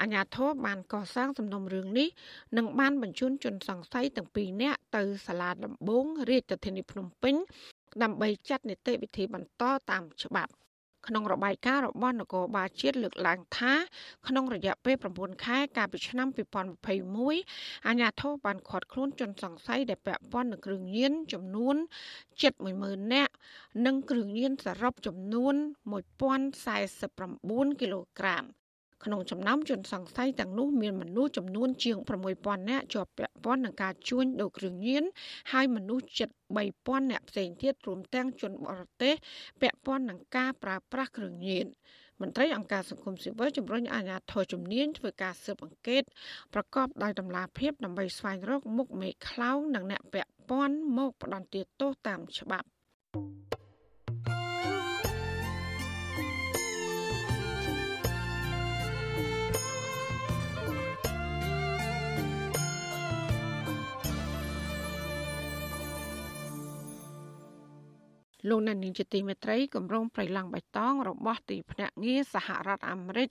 [0.00, 2.08] អាញាធរបានកសាងសំណុំរឿងនេះ
[2.56, 7.34] និងបានបញ្ជូនជនសង្ស័យទាំងពីរនាក់ទៅសាលាដំបងរាជធានីភ្នំពេញ
[8.02, 10.52] ដើម្បីចាត់នីតិវិធីបន្តតាមច្បាប់
[11.06, 13.72] ក្នុងរបាយការណ៍របស់នគរបាលជាតិលើកឡើងថា
[14.28, 16.28] ក្នុងរយៈពេល9ខែកាលពីឆ្នាំ
[16.92, 21.76] 2021អាជ្ញាធរបានឃាត់ខ្លួនជនសង្ស័យដែលពាក់ព័ន្ធនឹងគ្រឿងញៀនចំនួន
[22.42, 23.32] 710,000នាក់
[23.86, 25.54] និងគ្រឿងញៀនសរុបចំនួន
[26.86, 28.44] 1049គីឡូក្រាម
[29.04, 31.96] ក្នុងចំណោមជនសង្ស័យទាំងនោះមានមនុស្សចំនួនជាង
[32.32, 35.04] 6000នាក់ជាប់ពាក់ព័ន្ធនឹងការជួញដូរគ្រឿងញៀន
[35.52, 36.28] ហើយមនុស្សជិត
[36.70, 39.14] 3000នាក់ផ្សេងទៀតរួមទាំងជនបរទេស
[39.60, 41.66] ពាក់ព័ន្ធនឹងការប្រើប្រាស់គ្រឿងញៀន
[42.20, 46.02] មន្ត្រីអង្គការសង្គមស៊ីវិលជំរុញអាជ្ញាធរជំនាញធ្វើការស៊ើបអង្កេត
[46.54, 52.66] ប្រកបដោយតម្លាភាពដើម្បីស្វែងរកមុខមេខ្លោងនិងអ្នកពាក់ព័ន្ធមកផ្ដន្ទាទោសតាមច្បាប់
[68.48, 73.30] លោកអ្នកនាងជាទីមេត្រីគម្រោងប្រៃឡង់បៃតងរបស់ទីភ្នាក់ងារសហរដ្ឋអាមេរិក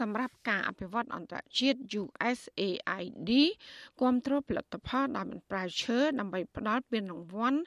[0.00, 3.30] សម្រាប់ការអភិវឌ្ឍអន្តរជាតិ USAID
[4.00, 7.60] គាំទ្រផលិតផលដែលមិនប្រែឈើដើម្បីផ្ដល់ពានរង្វាន់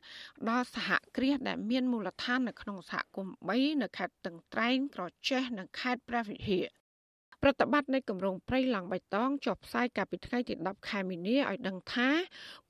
[0.49, 6.80] ដល់សហគ្រាសដែលមានមូលដ្ឋាននៅក្នុងសហគមន៍3នៅខេត្តតឹងត្រែងក្រចេះនិងខេត្តព្រះវិហារ
[7.43, 12.09] ប្រតិបត្តិនៃគម្រោងព្រៃឡើងបៃតងចុះផ្សាយកាលពីថ្ងៃទី10ខែមីនាឲ្យដឹងថា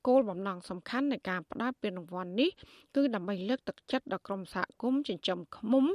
[0.07, 2.51] គោលបំណងសំខាន់នៃការផ្តល់ពានរង្វាន់នេះ
[2.95, 5.85] គឺដើម្បីលើកទឹកចិត្តដល់ក្រុមសហគមន៍ចិញ្ចឹមឃ្មុំ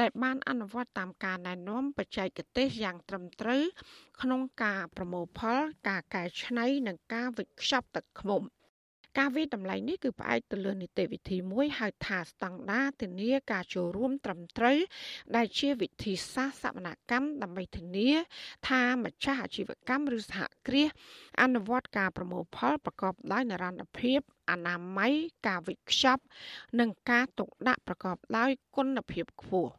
[0.00, 3.62] ដែលបានអនុវត្តតាមការណែនាំបច្ចេកទេសយ៉ាងត្រឹមត្រូវ
[4.22, 8.42] ក្នុងការប្រមូលផល ការកែច្នៃនិងការវេចខ្ចប់ទឹកឃ្មុំ។
[9.18, 14.78] ការវិតម្លៃនេះគឺផ្អែកទៅលើនីតិវិធីមួយហៅថាស្តង់ដារធានាការចូលរួមត្រឹមត្រូវ
[15.36, 18.10] ដែលជាវិធីសាស្ត្រសវនកម្មដើម្បីធានា
[18.68, 20.88] ថាម្ចាស់អាជីវកម្មឬសហគ្រាស
[21.42, 25.12] អនុវត្តការប្រមូលផលប្រកបដោយនិរន្តរភាពអនាម័យ
[25.46, 26.22] ការវិខ្ចប់
[26.78, 29.72] និងការទុកដាក់ប្រកបដោយគុណភាពខ្ពស់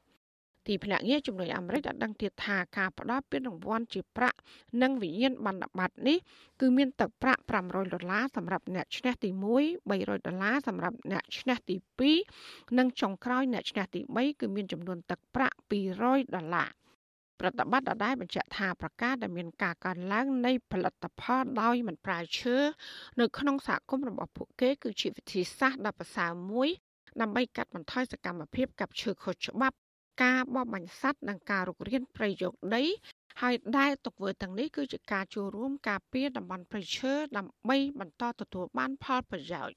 [0.68, 4.38] ទីភ្នាក់ងារជំនួយអាមេរិកបានដឹងទៀតថាការផ្ដល់ពានរង្វាន់ជាប្រាក់
[4.82, 6.18] និងវិញ្ញាណប័ណ្ណបត្រនេះ
[6.62, 11.76] គឺមានទឹកប្រាក់500ដុល្លារសម្រាប់អ្នកឈ្នះទី1 300ដុល្លារសម្រាប់អ្នកឈ្នះទី
[12.28, 15.56] 2និងចុងក្រោយអ្នកឈ្នះទី3គឺមានចំនួនទឹកប្រាក់
[15.96, 16.70] 200ដុល្លារ
[17.40, 22.58] ប្រតិបត្តិដដែលបញ្ជាក់ថាប្រកាសដែលមានការកើនឡើងនៃផលិតផលដោយមិនប្រើឈើ
[23.20, 26.70] នៅក្នុងសហគមន៍របស់ពួកគេគឺជាវិធីសាស្ត្រដ៏ប្រសើរមួយ
[27.22, 29.78] ដើម្បីកាត់បន្ថយសកម្មភាពកាប់ឈើខុសច្បាប់
[30.24, 32.84] ការបបបាញ់សត្វនិងការរុករានព្រៃយកដី
[33.42, 39.76] ហើយដែលទុកធ្វើទាំងនេះគឺជាការចូលរួមការពារតំបន់ព្រៃឈើដើម្បីបន្តទទួលបានផលប្រយោជន៍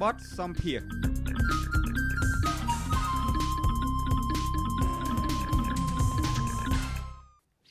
[0.00, 1.11] បតសំភារ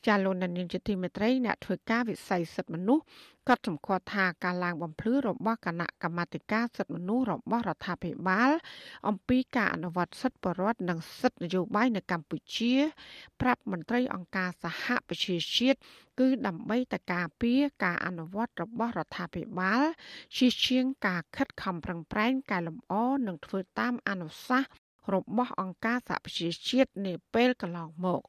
[0.07, 3.03] ចាលោកនានីជាទីមេត្រីអ្នកធ្វើការវិស័យសិទ្ធិមនុស្ស
[3.49, 8.51] ក៏សម្គាល់ថាការឡើងបំភ្លឺរបស់គណៈកម្មាធិការសិទ្ធិមនុស្សរបស់រដ្ឋាភិបាល
[9.07, 12.73] អំពីការអនុវត្តសិទ្ធិបរិវត្តនិងសិទ្ធិនយោបាយនៅកម្ពុជា
[13.41, 15.79] ប្រាប់មន្ត្រីអង្គការសហប្រជាជាតិ
[16.19, 19.83] គឺដើម្បីតការពារការអនុវត្តរបស់រដ្ឋាភិបាល
[20.37, 22.93] ជាជាងការខិតខំប្រឹងប្រែងកែលម្អ
[23.27, 24.69] និងធ្វើតាមអនុសាសន៍
[25.13, 28.21] របស់អង្គការសហប្រជាជាតិនាពេលកន្លងមក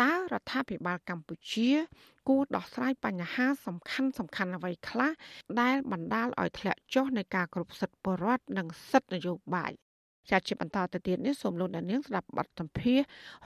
[0.00, 1.70] តើរដ្ឋាភិបាលកម្ពុជា
[2.28, 5.12] គួរដោះស្រាយបញ្ហាសំខាន់សំខាន់អ្វីខ្លះ
[5.60, 9.72] ដែលបណ្ដាលឲ្យធ្លាក់ចុះនៃការគ្រប់សិទ្ធិបរដ្ឋនិងសិទ្ធិនយោបាយ
[10.30, 13.00] ជាជាបន្តទៅទៀតនេះសូមលោកអ្នកនាងស្ដាប់បទសម្ភាស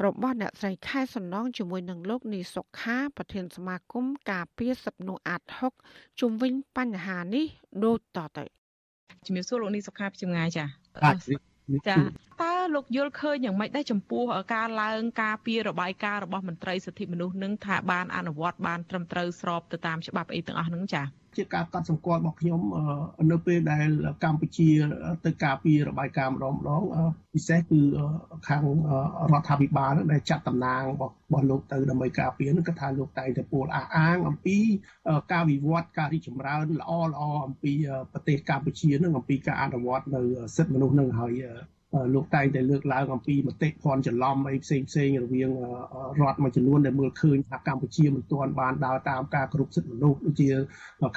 [0.05, 5.43] របស់អ្នកស្រីខែសំណងជាមួយនឹងលោកនីសុខាប្រធានសមាគមការពារសិទ្ធិមនុស្សអាត
[5.81, 7.47] 6ជុំវិញបញ្ហានេះ
[7.85, 8.45] ដូចតទៅ
[9.27, 10.65] ជំរាបសួរលោកនីសុខាពីចម្ងាយចា
[11.89, 11.97] ចា
[12.43, 14.23] តើលោកយល់ឃើញយ៉ាងម៉េចដែរចំពោះ
[14.55, 21.03] ការឡើងការពីរបាយការណ៍របស់មន្ត្រីសិទ្ធិមនុស្សនឹងថាបានអនុវត្តបានត្រឹមត្រូវស្របទៅតាមច្បាប់អីទាំងអស់ហ្នឹងចា
[21.37, 22.61] ជាការកត់សម្គាល់របស់ខ្ញុំ
[23.33, 23.89] នៅពេលដែល
[24.25, 24.69] កម្ពុជា
[25.25, 26.83] ទៅការពីរបាយការណ៍ម្ដងម្ដង
[27.35, 27.81] ពិសេសគឺ
[28.49, 28.63] ខាង
[29.33, 30.93] រដ្ឋាភិបាលដែលចាត់តំណាងរ
[31.33, 34.57] បស់លោកទៅដើម្បីការពីនឹងគឺថាលោកតែងតែពោលអះអាងអំពី
[35.33, 37.73] ការវិវត្តការរីកចម្រើនល្អល្អអំពី
[38.13, 40.21] ប្រទេសកម្ពុជានឹងអំពីការអនុវត្តនៅ
[40.57, 41.33] សិទ្ធិមនុស្សនឹងហើយ
[42.15, 45.51] លោកតែងតែលើកឡើងអំពីមតិភ័ណ្ឌច្រឡំអីផ្សេងផ្សេងរវាង
[46.21, 50.49] រដ្ឋមួយចំនួនដែលមើលឃើញថាកម្ពុជាមិនទាន់បានដើរតាមការគ្រប់សិទ្ធិមនុស្សដូចជា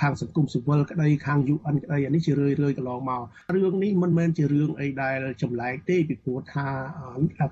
[0.01, 3.21] ខាងសង្គមស៊ីវិលក្តីខាង UN ក្តីអានេះជារឿយរឿយកន្លងមក
[3.55, 6.67] រឿងនេះមិនមែនជារឿងអីដែលចម្លែកទេពីព្រោះថា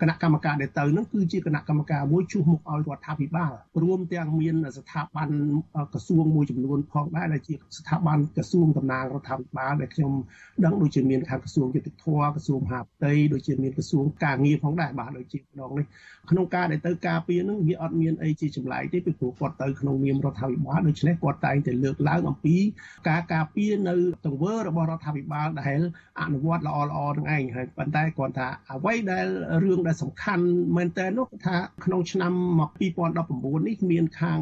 [0.02, 3.52] គណៈកម្មការដែលទៅនឹងគឺជាគណៈកម្មការមួយជួសមុខឲ្យរដ្ឋាភិបាល
[3.84, 5.30] រួមទាំងមានស្ថាប័ន
[5.94, 10.14] ក្រសួងមួយចំនួនផងដែរដែលជាស្ថាប័នក្រសួងតំណាងរដ្ឋាភិបាលដែលខ្ញុំ
[10.66, 12.06] ដឹងដូចជាមានខាងក្រសួងយុតិធធ
[12.36, 15.86] ក្រសួងមហាផ្ទៃតីដូចជាមានក្រសួងការងារផងដែរបាទដូចជាម្ដងនេះ
[16.30, 22.56] ក្នុងការដែលទៅការពារនឹងវាអត់មានអីជាចម្លែកទេពីព្រោះគាត់ទៅក្នុងនាមរដ្ឋាភិបាលដូច្នេះគាត់តែងតែលើកឡើងអំពី
[23.10, 23.96] ការការពារនៅ
[24.26, 25.80] ទង្វើរបស់រដ្ឋាភិបាលដែល
[26.22, 29.28] អនុវត្តល្អល្អនឹងឯងហើយប៉ុន្តែគាត់ថាអ្វីដែល
[29.64, 30.46] រឿងដែលសំខាន់
[30.78, 32.34] មែនតើនោះថាក្នុងឆ្នាំ
[33.00, 34.40] 2019នេះមានខាង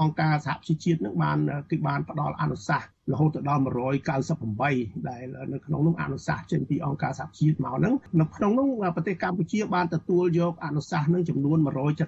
[0.00, 1.38] អង្គការសហជីវជាតិនឹងបាន
[1.70, 3.62] គឺបានផ្ដល់អនុសាសន៍ រហូតដល់
[4.34, 11.58] 198ដែលនៅក្នុងនោះអនុសាសន៍ចេញពីអង្គការសហជាតិមកហ្នឹងនៅក្នុងនោះប្រទេសកម្ពុជាបានទទួលយកអនុសាសន៍នឹងចំនួន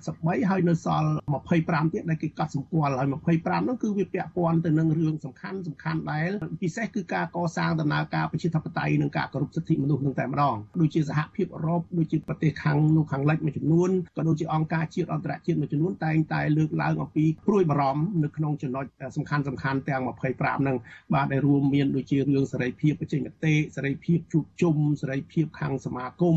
[0.00, 1.08] 173ហើយនៅសល់
[1.52, 6.30] 25ទៀតដែលគេកត់សម្គាល់ហើយ25នោះគឺវាពាក់ព័ន្ធទៅនឹងរឿងសំខាន់សំខាន់ដែល
[6.62, 18.84] ពិសេសគឺការកសាងដំណើរការប្រជាធិបតេយ្យនិងការគោរពសិទ្ធិមនុស្សនឹងតែម្ដងដូចជាសហភាពអឺរ៉ុបដូចជាប្រទេសខាងនោះខាងលិចមួយចំនួនក៏ដូចជាអង្គការជាតិអន្តរជាតិមួយចំនួនតែងតែលើកឡើងអំពីព្រួយបារម្ភនៅក្នុងចំណុច
[19.16, 20.76] សំខាន់សំខាន់ទាំង25ហ្នឹង
[21.14, 26.36] បាទដែលរួមមានដូចជារឿងសេរីភាពបញ្ចេញមតិសេរីភាពជួបជុំសេរីភាពខាងសមាគម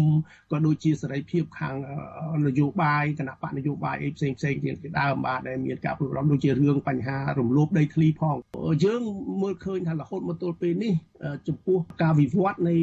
[0.51, 1.75] ក៏ដូចជាសេរីភាពខាង
[2.47, 8.37] នយោបាយគណៈបកនយោបាយអីផ្សេងផ្សេងទៀតជាដើមបាទដែលមានការព្រួយបារម្ភដូចជារឿងបញ្ហារំលោភដីធ្លីផង
[8.85, 9.01] យើង
[9.41, 10.93] មើលឃើញថារហូតមកទល់ពេលនេះ
[11.47, 12.75] ចំពោះការវិវត្តនៃ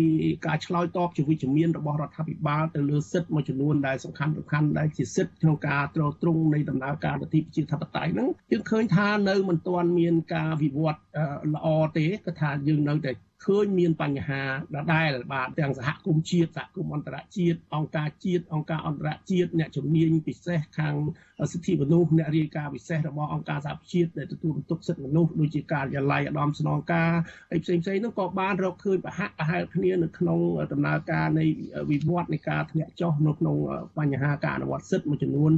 [0.46, 11.00] ការឆ្លើយតបជាវិជ្ជមានរបស់រដ្ឋាភិបាលទៅលើសិទ្ធិមួយចំនួនដែលសំខាន់សំខាន់ដែលជាសិទ្ធិក្នុងការទ្រទ្រង់នៃដំណើរការលទ្ធិប្រជាធិបតេយ្យហ្នឹងយើងឃើញថានៅមិនទាន់មានការវិវត្ត
[11.58, 13.12] ល្អទេគឺថាយើងនៅតែ
[13.44, 14.42] ឃើញមានបញ្ហា
[14.74, 20.94] ដដែលបាទទាំងសហគមន៍ជាតិសហគមន៍អន្តរជាតិអង្គការជាតិអង្គការអន្តរជាតិអ្នកជំនាញពិសេសខាង
[21.52, 27.12] សិទ្ធិមនុស្សអ្នករាយការណ៍ពិសេសរបស់អង្គការសហប្រជាជាតិដែលទទួលបន្ទុកសិទ្ធិមនុស្សដូចជាការិយាល័យឧត្តមស្នងការ
[27.52, 30.38] អីផ្សេងផ្សេងនោះក៏បានរកឃើញប្រហាក់ប្រហែលគ្នានៅក្នុង
[30.72, 31.44] ដំណើរការនៃ
[31.90, 33.56] វិវត្តនៃការធ្លាក់ចុះនៅក្នុង
[33.98, 35.52] បញ្ហាការអនុវត្តសិទ្ធិមួយចំនួន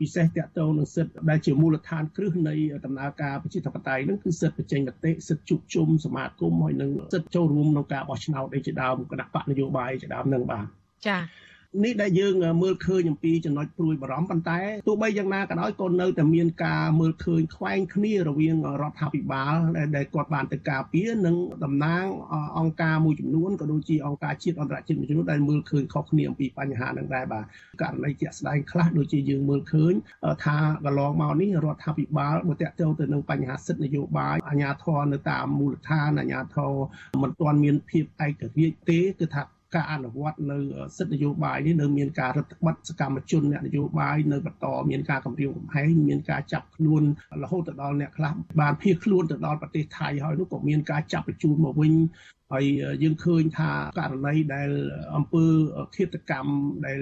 [0.00, 2.54] ពិសេសតាក់ទងនឹងសិទ្ធិដែលជាមូលដ្ឋានគ្រឹះនៃ
[2.84, 10.66] ដំណើរការប្រជាធិបតេយ្យនឹងគឺសិទ្ធិបញ្ចេញមតិសិទ្ធិជួបជុំសមាគមហើយនឹងសិទ្ធិចូលរួមក្នុងការបោះឆ្នោតអីជាដើមគណៈបកនយោបាយជាដើមនឹងបាទ
[11.06, 11.20] ចា៎
[11.84, 19.54] នេះដែលយើងមើលឃើញអំពីចំណុចព្រួយបារម្ភប៉ុន្តែទោះបីយ៉ាងណាក៏ដោយក៏នៅតែមានការមើលឃើញខ្វែងគ្នារវាងរដ្ឋាភិបាល
[19.96, 22.04] ដែលគាត់បានទៅការពារនិងតំណាង
[22.58, 27.44] អង្គការមួយចំនួនក៏ដូចជាអង្គការជាតិអន្តរជាតិមួយចំនួនដែលមើលឃើញខុសគ្នាអំពីបញ្ហានឹងដែរបាទ
[27.82, 29.92] ករណីជាក់ស្ដែងខ្លះដូចជាយើងមើលឃើញ
[30.44, 36.72] ថាកន្លងមកនេះរដ្ឋាភិបាលបើតាក់ទងទៅនឹងបញ្ហាសិទ្ធិនយោបាយអាជ្ញាធរនៅតាមមូលដ្ឋានអាជ្ញាធរ
[37.22, 40.58] មិនទាន់មានភាពឯករាជ្យទេគឺថា ការអនុវត្តនៅ
[40.96, 47.02] សិទ្ធិនយោបាយនេះនៅមានការរដ្ឋបတ်សកម្មជនអ្នកនយោបាយនៅបន្តមានការគម្រាមកំហែងមានការចាប់ខ្លួន
[47.42, 51.92] រហូតទៅដល់អ្នកខ្លះបានភៀសខ្លួនទៅដល់ប្រទេសថៃហើយនោះក៏មានការចាប់បញ្ជូនមកវិញ
[52.54, 52.64] ហើយ
[53.02, 54.70] យើងឃើញថាករណីដែល
[55.16, 55.46] អង្គើ
[55.96, 56.52] ឃាតកម្ម
[56.86, 57.00] ដែល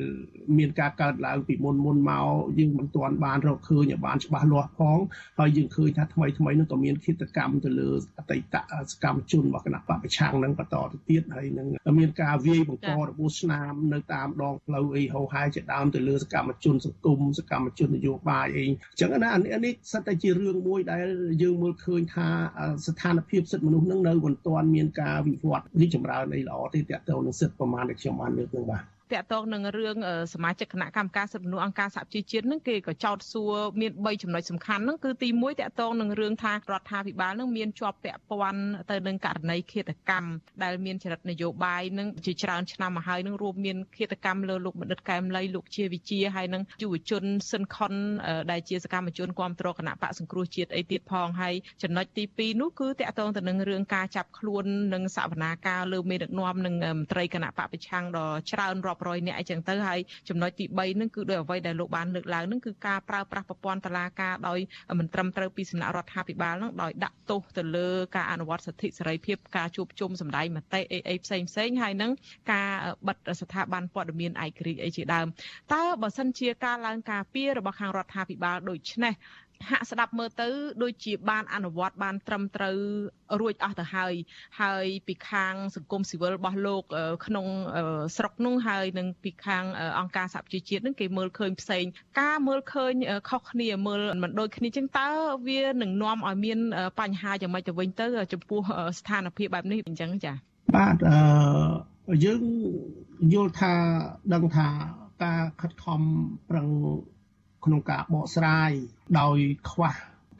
[0.58, 2.26] មានការកើតឡើងពីមុនមុនមក
[2.58, 4.98] យើងមិនទាន់បានរកឃើញឲ្យបានច្បាស់លាស់ផង
[5.38, 7.88] ហើយយើងឃើញថាថ្មីថ្មីនោះក៏មានឃាតកម្មទៅលើ
[8.18, 8.54] អតីត
[8.92, 11.68] សកម្មជនរបស់គណៈបពប្រឆាំងនឹងបន្តទៅទៀតហើយនឹង
[11.98, 21.06] មានការវាយបង្ករបួសស្នាមនៅតាមដងផ្លូវអីហោហាយជាដើមទៅលើសកម្មជនសង្គមសកម្មជននយោបាយអីអញ្ចឹងណាអានេះសិតតែជារឿងមួយដែល
[21.42, 22.28] យើងមើលឃើញថា
[22.86, 29.96] ស្ថានភាពសិទ្ធិមនុស្សនឹងនៅមិនទាន់មានការវិវត្តរីកចម្រើនអីល្អទេតាក់ទងនឹងសិទ្ធិប្រមាណដែលខ្ញុំបានលើកនឹងបាទ តកតងនឹងរឿង
[30.34, 40.30] សមាជិកគណៈកម្មការសិទ្ធិមនុស្សអង្គការសហជីវជាតិហ្នឹងគេក៏ចោទសួរមាន3ចំណុចសំខាន់ហ្នឹងគឺទី1តកតងនឹងរឿងថារដ្ឋាភិបាលហ្នឹងមានជាប់ពាក់ព័ន្ធទៅនឹងករណីឃាតកម្ម
[40.62, 47.92] ដែលមានចរិតនយោបាយនឹងជាច្រើនឆ្នាំមកហើយនឹងរួមមានឃាតកម្មលើលោកបណ្ឌិតកែមលីលោកជាវិជាហើយនឹងយុវជនស៊ិនខុន
[48.50, 64.58] ដែលជាសកម្មជនគ្រប់គ្រងគណៈបកសង្គ្រោះជាតិអីទៀតផងហើយចំណុចទី2នោះគឺតកតងទៅនឹងរឿងការចាប់ខ្លួននិងសវនាការលើមេដឹកនាំនិងមន្ត្រីគណៈបកប្រឆាំងដ៏ច្រើនរាប់រាប់រយនាក់អីចឹងទៅហើយចំណុចទី3ហ្នឹងគឺដោយអ្វីដែលលោកបានលើកឡើងហ្នឹងគឺការប្រើប្រាស់ប្រព័ន្ធតឡាការដោយ
[64.98, 72.12] មិនត្រឹមត្រូវពីសំណាក់រដ្ឋាភិបាលហ្នឹងដោយដាក់ទោសទៅលើការអនុវត្តសិទ្ធិសេរីភាពការជួបជុំសម្ដែងមតិអីអីផ្សេងផ្សេងហើយនឹង
[72.52, 72.70] ការ
[73.06, 75.26] បិទស្ថាប័នព័ត៌មានឯករាជ្យអីជាដើម
[75.74, 79.14] តើបើសិនជាការឡើងការពីរបស់ខាងរដ្ឋាភិបាលដូចនេះ
[79.70, 80.48] ហាក់ស្ដាប់មើលទៅ
[80.82, 82.76] ដូចជាបានអនុវត្តបានត្រឹមត្រូវ
[83.40, 84.14] រួចអស់ទៅហើយ
[84.60, 86.82] ហើយពីខាងសង្គមស៊ីវិលរបស់លោក
[87.26, 87.46] ក្នុង
[88.16, 89.64] ស្រុកនោះហើយនឹងពីខាង
[89.98, 91.84] អង្គការសហប្រជាជាតិនឹងគេមើលឃើញផ្សេង
[92.20, 92.92] ការមើលឃើញ
[93.30, 95.08] ខុសគ្នាមើលមិនដូចគ្នាចឹងតើ
[95.48, 96.58] វានឹងនាំឲ្យមាន
[97.00, 98.60] បញ្ហាយ៉ាងម៉េចទៅវិញទៅចំពោះ
[98.98, 100.36] ស្ថានភាពបែបនេះអញ្ចឹងចា៎
[100.76, 102.42] បាទអឺយើង
[103.34, 103.72] យល់ថា
[104.34, 104.68] ដឹងថា
[105.24, 106.00] ការខិតខំ
[106.50, 106.66] ប្រឹង
[107.66, 108.70] ក្នុងការបកស្រាយ
[109.20, 109.38] ដោយ
[109.70, 109.92] ខ្វះ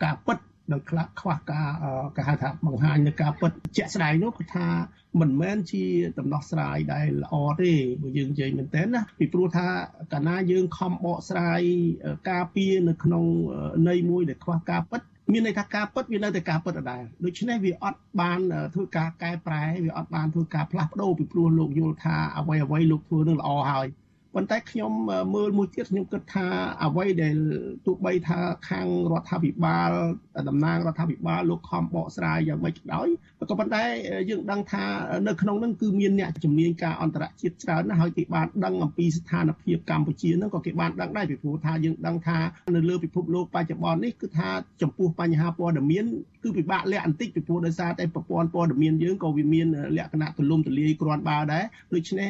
[0.04, 0.38] ការពិត
[0.72, 1.68] ដោយខ្លះខ្វះការ
[2.16, 4.66] គេហៅថាបង្ហាញនៅការពិតជាក់ស្ដែងនោះគឺថា
[5.20, 5.84] មិនមែនជា
[6.18, 7.72] ដំណោះស្រាយដែលល្អទេ
[8.02, 9.66] បើយើងនិយាយមែនតើណាពីព្រោះថា
[10.12, 11.60] កាលណាយើងខំបកស្រាយ
[12.30, 13.24] ការពារនៅក្នុង
[13.88, 15.00] ន័យមួយដែលខ្វះការពិត
[15.32, 18.40] មានន័យថាការពិតវានៅតែការពិតដដែលដូច្នេះវាអត់បាន
[18.74, 23.86] ធ្វើការកែប្រែវាអត់បានធ្វើការផ្លាស់ប្ដូរពីព្រោះលោកយល់ថាអ្វីអ្វីលោកធ្វើនឹងល្អហើយ
[24.36, 24.92] ប៉ុន្តែខ្ញុំ
[25.34, 26.46] មើលមួយទៀតខ្ញុំគិតថា
[26.84, 27.36] អ្វីដែល
[27.86, 29.90] ទោះបីថាខាងរដ្ឋាភិបាល
[30.48, 33.08] តំណាងរដ្ឋាភិបាលលោកខំបកស្រាយយ៉ាងម៉េចក៏ដោយ
[33.50, 33.82] ក៏ប៉ុន្តែ
[34.30, 34.84] យើងដឹងថា
[35.26, 42.38] នៅក្នុងនោះគឺមានអ្នកជំនាញការអន្តរជាតិច្រើនណាស់ហើយគេបានដឹងអំពីស្ថានភាពកម្ពុជាហ្នឹងក៏គេបានដឹងដែរពីព្រោះថាយើងដឹងថា
[42.74, 44.48] នៅលើពិភពលោកបច្ចុប្បន្ននេះគឺថា
[44.82, 46.04] ចំពោះបញ្ហាព័ត៌មាន
[46.44, 49.66] គឺពិបាកលាក់បន្តិចពីព្រោះដោយសារតែប្រព័ន្ធព័ត៌មានយើងក៏វាមាន
[49.96, 51.64] លក្ខណៈទូលំទូលាយគ្រាន់បើដែរ
[51.94, 52.28] ដូច្នេះ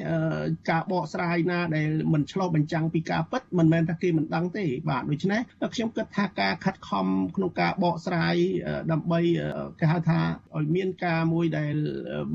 [0.71, 5.41] ការបកស្រាយណាដែលមិនឆ្លុះបញ្ចាំងពីការពិតមិនមែនថាគេមិនដឹងទេបាទដូច្នេះ
[5.75, 8.37] ខ្ញុំគិតថាការខិតខំក្នុងការបកស្រាយ
[8.93, 9.21] ដើម្បី
[9.81, 10.21] គេហៅថា
[10.57, 11.75] ឲ្យមានការមួយដែល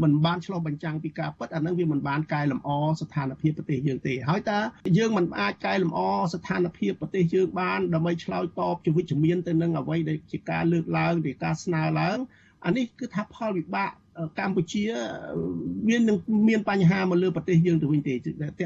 [0.01, 2.69] មិនបានឆ្លុះបញ្ចាំងពីការពិតអានឹងវាមិនបានកែលម្អ
[3.01, 4.59] ស្ថានភាពប្រទេសយើងទេហើយតើ
[4.97, 5.99] យើងមិនអាចកែលម្អ
[6.33, 12.17] ស្ថានភាពប្រទេសយើងបានដើម្បីឆ្លើយតបជាវិជ្ជមានទៅនឹងអ្វីដែលជាការលើកឡើងឬការស្នើឡើង
[12.65, 13.91] អានេះគឺថាផលវិបាក
[14.39, 14.83] កម្ពុជា
[15.87, 16.17] មាននឹង
[16.49, 18.17] មានបញ្ហាមកលើប្រទេសយើងទៅវិញទេតក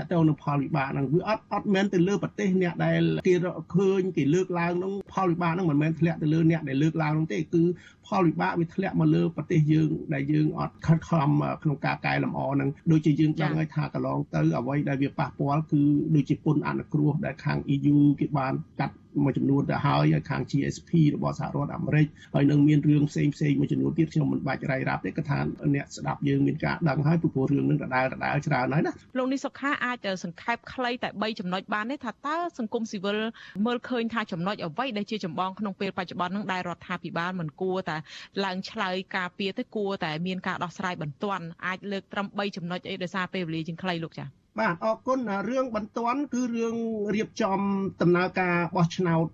[0.03, 3.35] តទៅនឹងផលវិបាកហ្នឹងវាអត់អត់មែនទៅលើប្រទេសអ្នកដែលគេ
[3.75, 7.63] ឃើញគេលើកឡើងហ្នឹងផលវិបាកហ្នឹងមិនមែនធ្លាក់ទៅលើអ្នកដែលលើកឡើងហ្នឹងទេគឺ
[8.07, 11.29] ផលវិបាកវាធ្លាក់មកលើប្រទេសយើងដែលយើងអត់ខិតខំ
[11.63, 15.81] ក្នុងការកែលម្អហ្នឹងដូចជាយើងដឹងហើយថាកន្លងទៅអ្វីដែលវាប៉ះពាល់គឺ
[16.15, 25.37] ដូចជាពន្ធអនុគ្រោះដែលខាង EU គេបានកាត់ មួយចំនួនទៅហើយហើយខាង GSP របស់សហរដ្ឋអាមេរិកហើយនឹងមានរឿងផ្សេងផ្សេងមួយចំនួនទៀតខ្ញុំមិនបាច់រាយរាប់ទេគឺថា
[25.75, 33.17] អ្នកស្ដាប់យើងមានការដឹងហើយពីព្រោះរឿងនឹងដដែលដដែលច្រើនហើយណាលោកនេះសុខាអាចសង្ខេបខ្លីតែ3ចំណុចបានទេថាតើសង្គមស៊ីវិល
[33.65, 37.97] មើលឃើញថាចំណុចអ្វីដែលជាចម្បងក្នុងពេលបច្ចុប្បន្ននឹងដែលរដ្ឋាភិបាលមិនគួរតែ
[38.45, 46.75] ឡើងឆ្លើយការពារទៅគួរតែមានការដោះស្រាយបន្ទាន់អាចលើកត្រឹម3ចំណុចអីដោយសារពេលវេលាជាងខ្លីលោកចា៎ បាទអរគុណរឿងបន្ទាន់គឺរឿង
[47.15, 47.59] រៀបចំ
[48.01, 49.27] ដំណើរការបោះឆ្នោត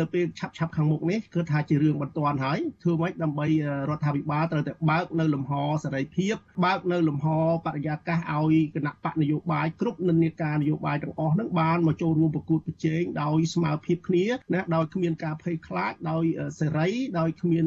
[0.00, 3.46] នៅពេលឆាប់ឆាប់ខាងមុខនេះគឺថាជារឿងបន្ទាន់ហើយធ្វើម៉េចដើម្បី
[3.90, 5.52] រដ្ឋាភិបាលត្រូវតែបើកនៅលំហ
[5.84, 7.26] សេរីភាពបើកនៅលំហ
[7.66, 14.24] បរិយាកាសឲ្យគណៈបកនយោបាយគ្រប់និន្នាការនយោបាយទាំងអស់ហ្នឹងបានមកចូលរួមប្រគួតប្រជែងដោយស្មារតីគ្នា
[14.54, 16.24] ណាដោយគ្មានការភ័យខ្លាចដោយ
[16.60, 17.66] សេរីដោយគ្មាន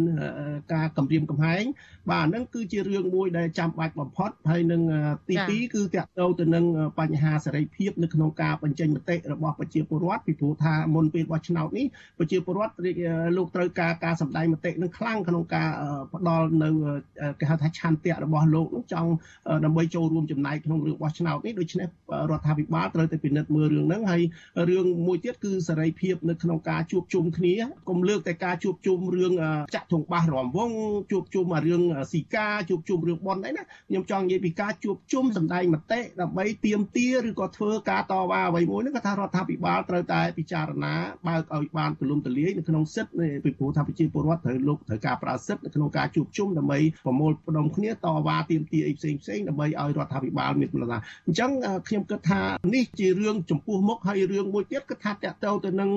[0.74, 1.63] ការគំរាមកំហែង
[2.11, 4.82] បាទហ្នឹងគឺជារឿងមួយដែលចាំបាច់បំផុតហើយនឹង
[5.30, 6.66] ទី2គឺតកតទៅនឹង
[6.99, 11.86] បញ្ហាសេរីភាពនៅក្នុងការបញ្ចេញមតិរបស់ប្រជាពលរដ្ឋពីព្រោះថាមុនពេលបោះឆ្នោតនេះ
[12.17, 12.73] ប្រជាពលរដ្ឋ
[13.37, 15.69] លោកត្រូវការការសម្ដែងមតិនឹងខ្លាំងក្នុងការ
[16.13, 16.69] ផ្ដល់នៅ
[17.39, 19.09] គេហៅថាឆន្ទៈរបស់លោកនោះចង់
[19.65, 21.87] ដើម្បីចូលរួមចំណែកក្នុងរឿងបោះឆ្នោតនេះដូច្នេះ
[22.31, 24.21] រដ្ឋាភិបាលត្រូវតែពិនិត្យមើលរឿងហ្នឹងហើយ
[24.69, 27.53] រឿងមួយទៀតគឺសេរីភាពនៅក្នុងការជួបជុំគ្នា
[27.89, 29.31] កុំលើកតែការជួបជុំរឿង
[29.75, 30.71] ចាក់ធុងបាសរំវង
[31.11, 31.81] ជួបជុំរឿង
[32.11, 40.93] ស៊ីកាជួបជុំរឿងបនអីណាខ្ញុំចង់និយាយពីការជួបជុំសម្ដែងមតិដើម្បីទៀមទាឬក៏ធ្វើការតវ៉ាអ្វីមួយហ្នឹងក៏ថារដ្ឋាភិបាលត្រូវតែពិចារណា
[41.27, 43.13] បើកឲ្យបានទូលំទូលាយនៅក្នុងសិទ្ធិ
[43.43, 47.95] ពីព្រោះថាប្រជាពលរដ្ឋត្រូវលោកត្រូវការប្រើសិទ្ធិនៅក្នុងការជួបជុំដើម្បីប្រមូលផ្ដុំគ្នាត
[48.27, 51.51] វ៉ាទាមទារអីផ្សេងផ្សេងដើម្បីឲ្យរដ្ឋាភិបាលមានពលរដ្ឋអញ្ចឹង
[51.88, 52.41] ខ្ញុំគិតថា
[52.75, 55.89] នេះជារឿងចំពោះមុខហើយរឿងមួយទៀតគឺថាតកតទៅទៅនឹង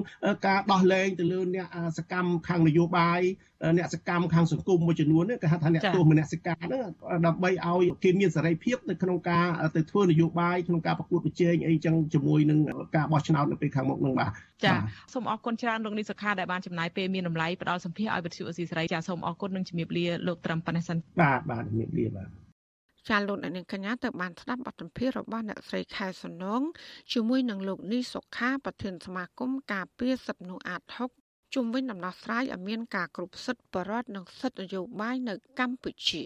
[0.46, 1.66] ការដោះលែងទៅលើអ្នក
[1.98, 3.20] សកម្មខាងនយោបាយ
[3.76, 6.82] អ្នកសកម្មខាងសង្គមមួយចំនួននេះគេហៅថាអ្នកទោសមនសិការហ្នឹង
[7.26, 9.46] ដើម្បីឲ្យគេមានសេរីភាពនៅក្នុងការ
[9.76, 12.58] ទៅធ្វើនយោបាយក្នុងការប្រកួតប្រជែងអីចឹងជាមួយនឹង
[12.96, 14.30] ការបោះឆ្នោតនៅពេលខាងមុខហ្នឹងបាទ
[14.64, 14.74] ចា
[15.14, 22.28] សូមអរគុណច្រើនលោកនេះសុខាដែលបានចំណាយពេលមានតម្លៃផ្ដល់សម្ភារឲ្យវិទ្យុអស៊ីសេរីចាសូមអរគុណនិងជំរាបលាលោកត្រឹមប៉ុណ្ណេះសិនបាទបាទជំរាបលាបាទ
[23.08, 26.62] ចាលោកអ្នកនាងកញ្ញាទៅបានស្ដាប់បទសម្ភាសន៍របស់អ្នកស្រីខែសំណង
[27.12, 31.17] ជាមួយនឹងលោកនេះសុខាប្រធានសមាគមការពារសិទ្ធិមនុស្សអាត6
[31.54, 36.24] ជុំវិញដំណោះស្រាយឲ្យមានការគ្រប់សិទ្ធិបរិវត្តនិងសិទ្ធិនយោបាយនៅកម្ពុជា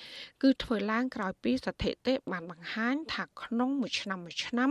[0.42, 4.70] គឺធ្វើឡើងក្រោយពីស្ថិតិបានបង្ហាញថាក្នុងមួយឆ្នាំមួយឆ្នាំ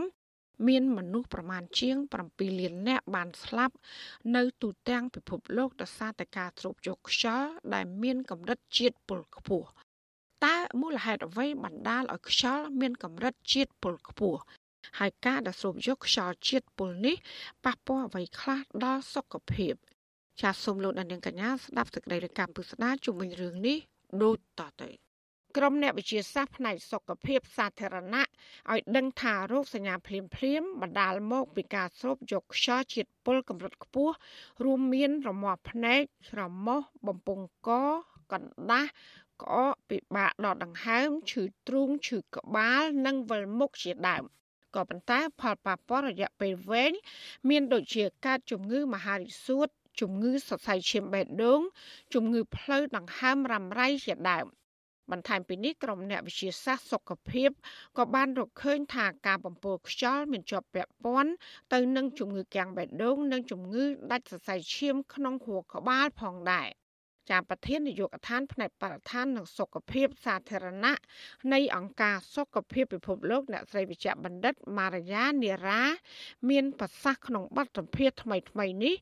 [0.68, 1.98] មានមនុស្សប្រមាណជាង
[2.30, 3.76] 7លាននាក់បានស្លាប់
[4.36, 9.70] នៅទូទាំងពិភពលោកដោយសារតែការស្រូបយកខ្យល់ដែលមានកម្រិតជាតិពុលខ្ពស់
[10.46, 14.40] តើមូលហេតុអ្វីបណ្ដាលឲ្យខ្យល់មានកម្រិតជាតិពុលខ្ពស់
[15.00, 17.16] ហើយការដែលស្រូបយកខ្យល់ជាតិពុលនេះ
[17.66, 19.74] ប៉ះពាល់អ្វីខ្លះដល់សុខភាព
[20.42, 23.78] ចាសសូមលោកអ្នកនាងកញ្ញាស្ដាប់សេចក្តីរាយការណ៍ពិស្ដារជុំវិញរឿងនេះ
[24.24, 24.90] ដូចតទៅ
[25.58, 28.26] ក្រុមអ្នកវិទ្យាសាស្ត្រផ្នែកសុខភាពសាធារណៈ
[28.72, 34.14] ឲ្យដឹងថារោគសញ្ញាភ្លាមភ្លាមបណ្ដាលមកពីការស្រូបយកខ្យល់ជាតិពុលកម្រិតខ្ពស់
[34.64, 37.70] រួមមានរមាស់ភ្នែក ស្រមោះបំពង់ក
[38.34, 38.90] កណ្ដាស់
[39.44, 44.24] ក្អកពិបាកដកដង្ហើមឈឺទ្រូងឈឺក្បាល និងវិលមុខជាដើម
[44.76, 46.94] ក៏ប៉ុន្តែផលប៉ះពាល់រយៈពេលវែង
[47.50, 49.68] មានដូចជាកើតជំងឺមហារីកសួត
[50.02, 51.62] ជំងឺសរសៃឈាមបេះដូង
[52.14, 54.46] ជំងឺផ្លូវដង្ហើមរ៉ាំរ៉ៃជាដើម
[55.12, 57.50] បន្ថែមពីនេះក្រុមអ្នកវិទ្យាសាស្ត្រសុខភាព
[57.98, 61.32] ក៏បានរកឃើញថាការបំពុលខ្យល់មានជាប់ពាក់ព័ន្ធ
[61.74, 66.70] ទៅនឹងជំងឺកាំងបេះដូង និងជំងឺដាច់សរសៃឈាមក្នុងខួរក្បាលផងដែរ។
[67.30, 70.96] ចាប្រធាននាយកដ្ឋានផ្នែកបរិស្ថាននិងសុខភាពសាធារណៈ
[71.54, 75.82] នៃអង្គការសុខភាពពិភពលោកអ្នកស្រីវិជ្ជបណ្ឌិតម៉ារយ៉ានីរ៉ា
[76.50, 78.96] មានប្រសាសន៍ក្នុងបទសម្ភាសន៍ថ្មីថ្មីនេះ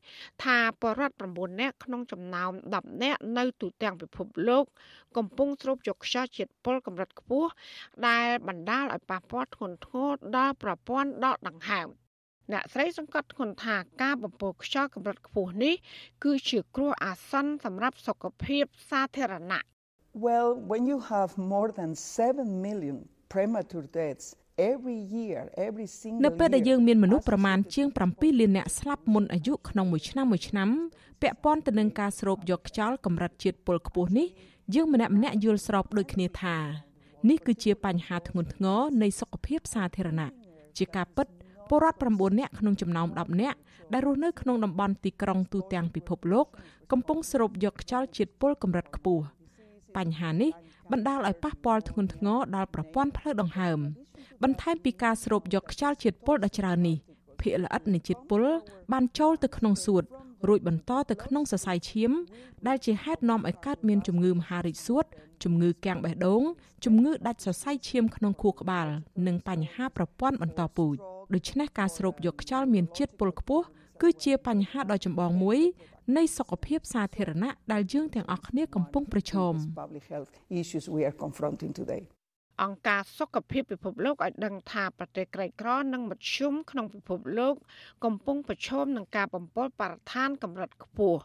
[0.44, 4.64] ថាបរដ្ឋ9នាក់ក្នុងចំណោម10នាក់នៅទូទាំងពិភពលោក
[5.16, 7.50] កំពុងស្រូបយកខ្យល់ជាតិពុលកម្រិតខ្ពស់
[8.06, 11.88] ដែលបណ្ដាលឲ្យប៉ះពាល់ធ្ងន់ធ្ងរដល់ប្រព័ន្ធដកដង្ហើម។
[12.52, 15.74] អ្នកស្រីសង្កត់ធ្ងន់ថាការបំពុលខ្យល់កម្រិតខ្ពស់នេះ
[16.24, 19.62] គឺជាគ្រោះអាសន្នសម្រាប់សុខភាពសាធារណៈ
[20.26, 21.90] Well when you have more than
[22.28, 22.96] 7 million
[23.32, 24.26] premature deaths
[24.70, 30.68] every year every single នៅពេលដែលយើងមានមនុស្សប្រមាណជាង7លានអ្នកស្លាប់មុនអាយុក្នុងមួយឆ្នាំមួយឆ្នាំ
[31.22, 34.28] ពាក់ព័ន្ធទៅនឹងការស្រូបយកខ្យល់កម្រិតជាតិពុលខ្ពស់នេះ
[34.74, 36.56] យើងម្នាក់ម្នាក់យល់ស្របដូចគ្នាថា
[37.28, 40.30] នេះគឺជាបញ្ហាធ្ងន់ធ្ងរនៃសុខភាពសាធារណៈ
[40.78, 41.26] ជាការពិត
[41.68, 43.58] ពលរដ្ឋ9នាក់ក្នុងចំណោម10នាក់
[43.92, 46.46] ដែលរស់នៅក្នុងតំបន់ទីក្រុងទូទាំងពិភពលោក
[46.92, 49.24] កំពុងស្រូបយកខ្យល់ជាតិពុលកម្រិតខ្ពស់
[49.96, 50.50] បញ្ហានេះ
[50.92, 53.78] បណ្ដាលឲ្យប៉ះពាល់ធ្ងន់ធ្ងរដល់ប្រព័ន្ធផ្លូវដង្ហើម
[54.42, 56.96] បន្ថែមពីការស្រូបយកខ្យល់ជាតិពុលដ៏ច្រើននេះ
[57.40, 58.42] ភាគល្អិតនៃជាតិពុល
[58.92, 60.04] បានចូលទៅក្នុងសួត
[60.48, 62.12] រួចបន្តទៅក្នុងសរសៃឈាម
[62.68, 65.04] ដែលជាហេតុនាំឲ្យកើតមានជំងឺមហារីកសួត
[65.44, 66.42] ជំងឺកាំងបេះដូង
[66.84, 68.86] ជំងឺដាច់សរសៃឈាមក្នុងខួរក្បាល
[69.26, 70.96] និងបញ្ហាប្រព័ន្ធបន្តពូជ
[71.34, 73.64] ដូច្នេះការស្រូបយកខ្យល់មានជាតិពុលខ្ពស់
[74.02, 75.60] គឺជាបញ្ហាដ៏ចម្បងមួយ
[76.16, 79.54] នៃសុខភាពសាធារណៈដែលយើងទាំងអស់គ្នាកំពុងប្រឈម
[82.62, 87.54] អង្គការសុខភាពពិភពលោកឲ្យដឹងថាប្រទេសក្រីក្រនិងមធ្យមក្នុងពិភពលោក
[88.04, 91.20] កំពុងប្រឈមនឹងការបំពុលបរិស្ថានកម្រិតខ្ពស់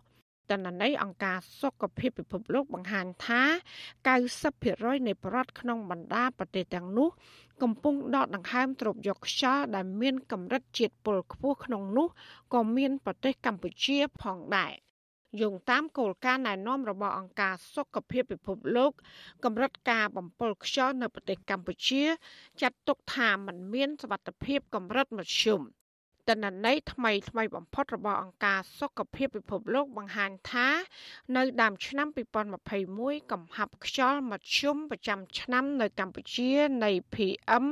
[0.51, 3.43] តនន័យអង្គការសុខភាពពិភពលោកបង្ហាញថា
[4.19, 7.09] 90%នៃប្រដ្ឋក្នុងបណ្ដាប្រទេសទាំងនោះ
[7.61, 12.07] កំពុងដកដង្ហើមទ្រពយកខ្យល់ដែលមានកម្រិតជាតិពុលខ្ពស់ក្នុងនោះ
[12.53, 14.73] ក៏មានប្រទេសកម្ពុជាផងដែរ
[15.41, 18.91] យោងតាមគោលការណ៍ណែនាំរបស់អង្គការសុខភាពពិភពលោក
[19.43, 22.03] កម្រិតការបំពុលខ្យល់នៅប្រទេសកម្ពុជា
[22.61, 25.61] ចាត់ទុកថាมันមានសវត្ថភាពកម្រិតមធ្យម
[26.29, 30.67] ទិន្នន័យថ្មីថ្មីបំផុតរបស់អង្គការសុខភាពពិភពលោកបង្ហាញថា
[31.37, 32.07] នៅដើមឆ្នាំ
[32.69, 36.51] 2021កំហាប់ខ្យល់មធ្យមប្រចាំឆ្នាំនៅកម្ពុជា
[36.83, 37.65] នៃ PM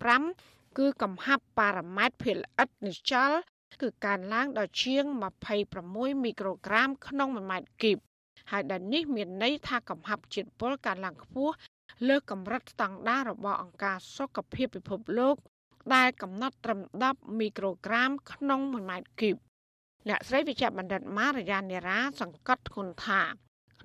[0.00, 3.32] 2.5គឺកំហាប់ប៉ារ៉ាម៉ែត្រភាគល្អិតនិច្ចល
[3.82, 5.04] គឺកើនឡើងដល់ជាង
[5.64, 7.98] 26មីក្រូក្រាមក្នុង1ម៉ែត្រគីប
[8.50, 11.54] ហើយដែលនេះមានន័យថាកំហាប់ជាតិពុលកើនឡើងខ្ពស់
[12.08, 15.36] លើកម្រិតស្តង់ដាររបស់អង្គការសុខភាពពិភពលោក
[15.94, 19.36] ដែលកំណត់ត្រឹម10មីក្រូក្រាមក្នុង1ម៉ែត្រគីប
[20.08, 23.22] អ្នកស្រីវិជ្ជបណ្ឌិតម៉ារយ៉ានេរ៉ាសង្កត់ធ្ងន់ថា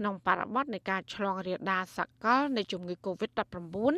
[0.02, 3.94] ក្នុងបរិបទនៃការឆ្លងរាលដាលសកលនៃជំងឺ Covid-19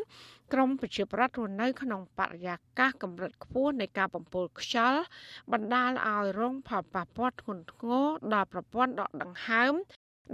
[0.54, 5.01] ក្រមប្រជាប្រដ្ឋរស់នៅក្នុងបរិយាកាសកម្រិតខ្ពស់នៃការបំពុលខ្យល់
[5.51, 9.74] បណ្ដាលឲ្យរងផលប៉ះពាល់ធ្ងន់ធ្ងរដល់ប្រព័ន្ធដកដង្ហើម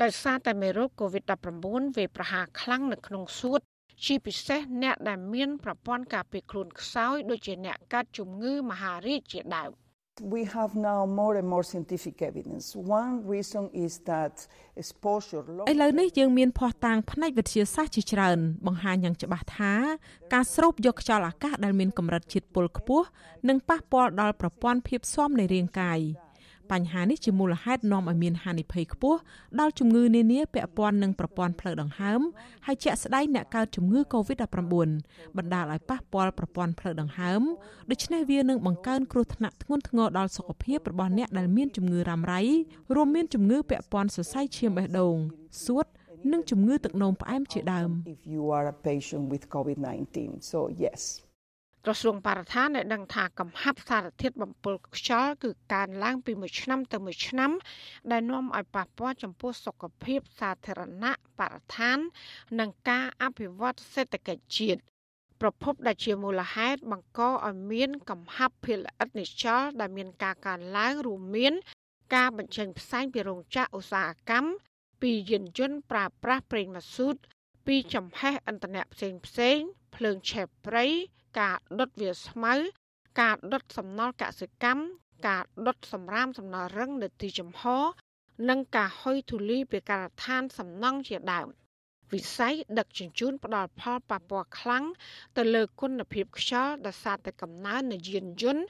[0.01, 3.59] ដោយសារតែមេរោគ Covid-19 វាយប្រហារខ្លាំងនៅក្នុងសួត
[4.05, 9.71] ជាពិសេសអ្នកដែលមានប្រព័ន្ធការពារខ្លួនខ្សោយដូចជាអ្នកកាត់ជំងឺមហារីកជាដើម
[10.21, 12.75] We have now more and more scientific evidence.
[12.75, 14.33] One reason is that
[14.81, 19.73] exposure ឥឡូវនេះយើងមានភស្តុតាងផ្នែកវិទ្យាសាស្ត្រជាច្រើនបង្ហាញយ៉ាងច្បាស់ថា
[20.33, 23.05] ការស្រូបយកខ្យល់អាកាសដែលមានកម្រិតជាតិពុលខ្ពស់
[23.49, 25.99] នឹងប៉ះពាល់ដល់ប្រព័ន្ធភាពស៊ាំនៃរាងកាយ
[26.71, 29.19] បញ្ហានេះជាមូលហេតុនាំឲ្យមានហានិភ័យខ្ពស់
[29.59, 32.21] ដល់ជំងឺនានាពាក់ព័ន្ធនឹងប្រព័ន្ធផ្លូវដង្ហើម
[32.65, 34.57] ហើយជាក់ស្ដែងអ្នកកើតជំងឺ Covid-19
[35.37, 37.41] បណ្ដាលឲ្យប៉ះពាល់ប្រព័ន្ធផ្លូវដង្ហើម
[37.91, 42.41] ដូច្នេះវានឹងបង្កើនគ្រោះថ្នាក់ធ្ងន់ធ្ងរដល់សុខភាពរបស់អ្នកដែលមានជំងឺរ៉ាំរ៉ៃ
[42.95, 45.15] រួមមានជំងឺពាក់ព័ន្ធសរសៃឈាមបេះដូង
[45.65, 45.85] សួត
[46.31, 50.15] និងជំងឺទឹកនោមផ្អែមជាដើម if you are a patient with COVID-19
[50.51, 51.01] so yes
[51.85, 57.51] ក្រសួងបរិស្ថានបានដឹងថាកំហាប់សារធាតុបំពុលខ្យល់គឺកើនឡើងពីមួយឆ្នាំទៅមួយឆ្នាំ
[58.11, 61.97] ដែលនាំឲ្យប៉ះពាល់ចំពោះសុខភាពសាធារណៈបរិស្ថាន
[62.59, 64.81] និងការអភិវឌ្ឍសេដ្ឋកិច្ចជាតិ
[65.41, 71.53] ប្រភពដែលជាមូលហេតុបង្កឲ្យមានកំហាប់ភាគល្អិតនិច្ឆលដែលមានការកើនឡើងរួមមាន
[72.15, 74.49] ការបញ្ចេញផ្សែងពីរោងចក្រឧស្សាហកម្ម
[75.01, 77.15] ពីយានយន្តប្រើប្រាស់ប្រេងម៉ាស៊ូត
[77.67, 79.57] ពីចំហេះឥន្ធនៈផ្សេងផ្សេង
[79.95, 80.85] ភ្លើងឆេះព្រៃ
[81.39, 82.53] ការដុតវាស្មៅ
[83.21, 84.83] ការដុតសំណល់កសិកម្ម
[85.27, 87.63] ការដុតសម្រាមសំណល់រឹងនៅទីចំហ
[88.49, 91.47] និងការហុយធូលីពីការដ្ឋានសំណង់ជាដើម
[92.13, 94.85] វិស័យដឹកជញ្ជូនផ្ដល់ផលប៉ះពាល់ខ្លាំង
[95.37, 98.65] ទៅលើគុណភាពខ្យល់ដោយសារតែកំណើននៃយានយន្ត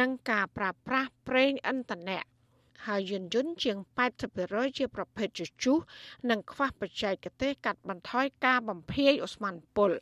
[0.00, 2.22] និងការប្រើប្រាស់ប្រេងឥន្ធនៈ
[2.86, 3.76] ហើយយានយន្តជាង
[4.28, 5.78] 80%ជាប្រភេទជជុះ
[6.30, 9.92] និងខ្វះបច្ចេកទេសកាត់បន្ថយការបំភាយអូស្មန်ពុល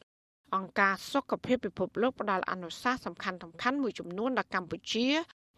[0.54, 5.08] អង្គការសុខភាពពិភពលោកផ្ដល់អនុសាសន៍សំខាន់ៗមួយចំនួនដល់កម្ពុជា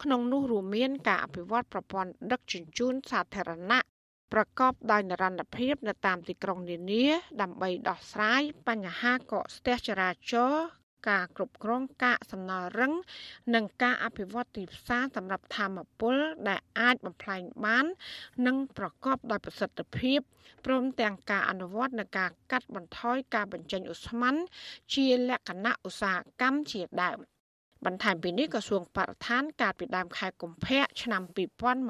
[0.02, 3.80] ក្នុងនោះរួមមានការអភិវឌ្ឍប្រព័ន្ធដឹកជញ្ជូនសាធារណៈ
[4.32, 7.06] ប្រកបដោយនិរន្តរភាពនៅតាមទីក្រុងនានា
[7.40, 10.77] ដើម្បីដោះស្រាយបញ្ហាកកស្ទះចរាចរណ៍
[11.08, 12.92] ការគ្រប់គ្រងកាកសំណល់រឹង
[13.54, 16.16] និងការអភិវឌ្ឍទីផ្សារសម្រាប់ធម្មពល
[16.48, 17.86] ដែលអាចបំផ្លាញបាន
[18.46, 20.20] និងប្រកបដោយប្រសិទ្ធភាព
[20.66, 24.34] ព្រមទាំងការអនុវត្តនឹងការកាត់បន្ថយការបញ្ចេញឧស្ម័ន
[24.94, 27.18] ជាលក្ខណៈឧស្សាហកម្មជាដើម
[27.86, 31.22] បន្ថែមពីនេះក្រសួងបរិស្ថានកាលពីដើមខែកុម្ភៈឆ្នាំ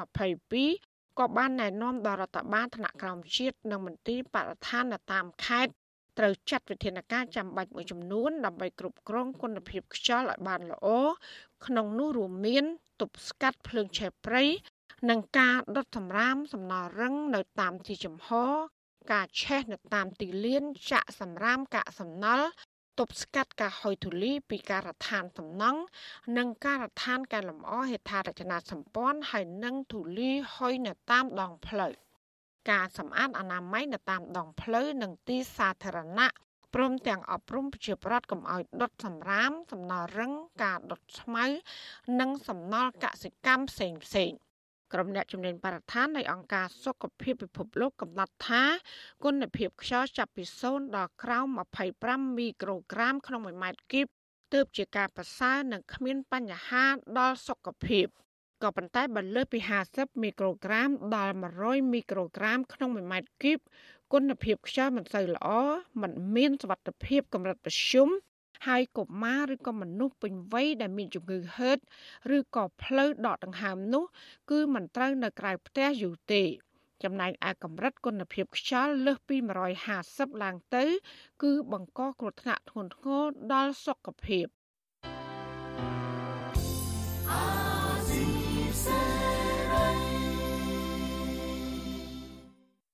[0.07, 5.73] 2022ក៏បានណែនាំដល់រដ្ឋបាលថ្នាក់ក្រោមជាតិនិងមន្ទីរបរិស្ថាននៅតាមខេត្ត
[6.19, 10.87] ត្រូវចាត់វិធានការចាំបាច់មួយចំនួនដើម្បីគ្រប់គ្រងគុណភាពខ្យល់ឲ្យបានល្អ
[11.67, 12.65] ក្នុងនោះរួមមាន
[13.01, 14.45] ទប់ស្កាត់ភ្លើងឆេះព្រៃ
[15.11, 18.29] និងការដុតសម្រាមសំណល់រឹងនៅតាមទីចំហ
[19.13, 22.47] ការឆេះនៅតាមទីលានចាក់សម្រាមកាកសំណល់
[22.99, 25.81] ទប់ស្កាត់ការហុយធូលីពីការដ្ឋានសំណង់
[26.37, 31.93] និងការដ្ឋានកែលម្អហេដ្ឋារចនាសម្ព័ន្ធហើយនិងធូលីហុយនៅតាមដងផ្លូវ
[32.71, 36.29] ការសម្អាតអនាម័យនៅតាមដងផ្លូវនិងទីសាធារណៈ
[36.75, 41.45] ព្រមទាំងអប់រំប្រជាប្រដ្ឋកុំឲ្យដុតសម្រាម សំណល់រឹងការដុតស្មៅ
[42.21, 44.31] និងសំណល់កសិកម្មផ្សេងផ្សេង
[44.93, 48.63] ក្រុមអ្នកជំនាញបរិស្ថាននៃអង្គការសុខភាពពិភពលោកកំណត់ថា
[49.25, 51.47] គុណភាពខ្យល់ចាប់ពី0ដល់ក្រោម
[51.95, 54.07] 25មីក្រូក្រាមក្នុង1ម៉ែត្រគីប
[54.53, 56.87] ទើបជាការប្រសើរនិងគ្មានបញ្ហា
[57.19, 58.07] ដល់សុខភាព
[58.63, 59.59] ក៏ប៉ុន្តែបើលើសពី
[59.91, 63.59] 50មីក្រូក្រាម ដល់100មីក្រូក្រាម ក្នុង1ម៉ែត្រគីប
[64.13, 65.49] គុណភាពខ្យល់មិនសូវល្អ
[66.03, 68.09] មិនមានសុវត្ថិភាពកម្រិតប្រឈម
[68.67, 71.79] ហើយកុមារឬក៏មនុស្សពេញវ័យដែលមានជំងឺហឺត
[72.37, 74.05] ឬក៏ផ្លូវដកដង្ហើមនោះ
[74.51, 76.43] គឺមិនត្រូវនៅក្រៅផ្ទះយូរទេ
[77.03, 79.37] ចំណែកឯកម្រិតគុណភាពខ្យល់លើសពី
[79.89, 80.85] 150ឡើងទៅ
[81.43, 84.47] គឺបង្កគ្រោះថ្នាក់ធ្ងន់ធ្ងរដល់សុខភាព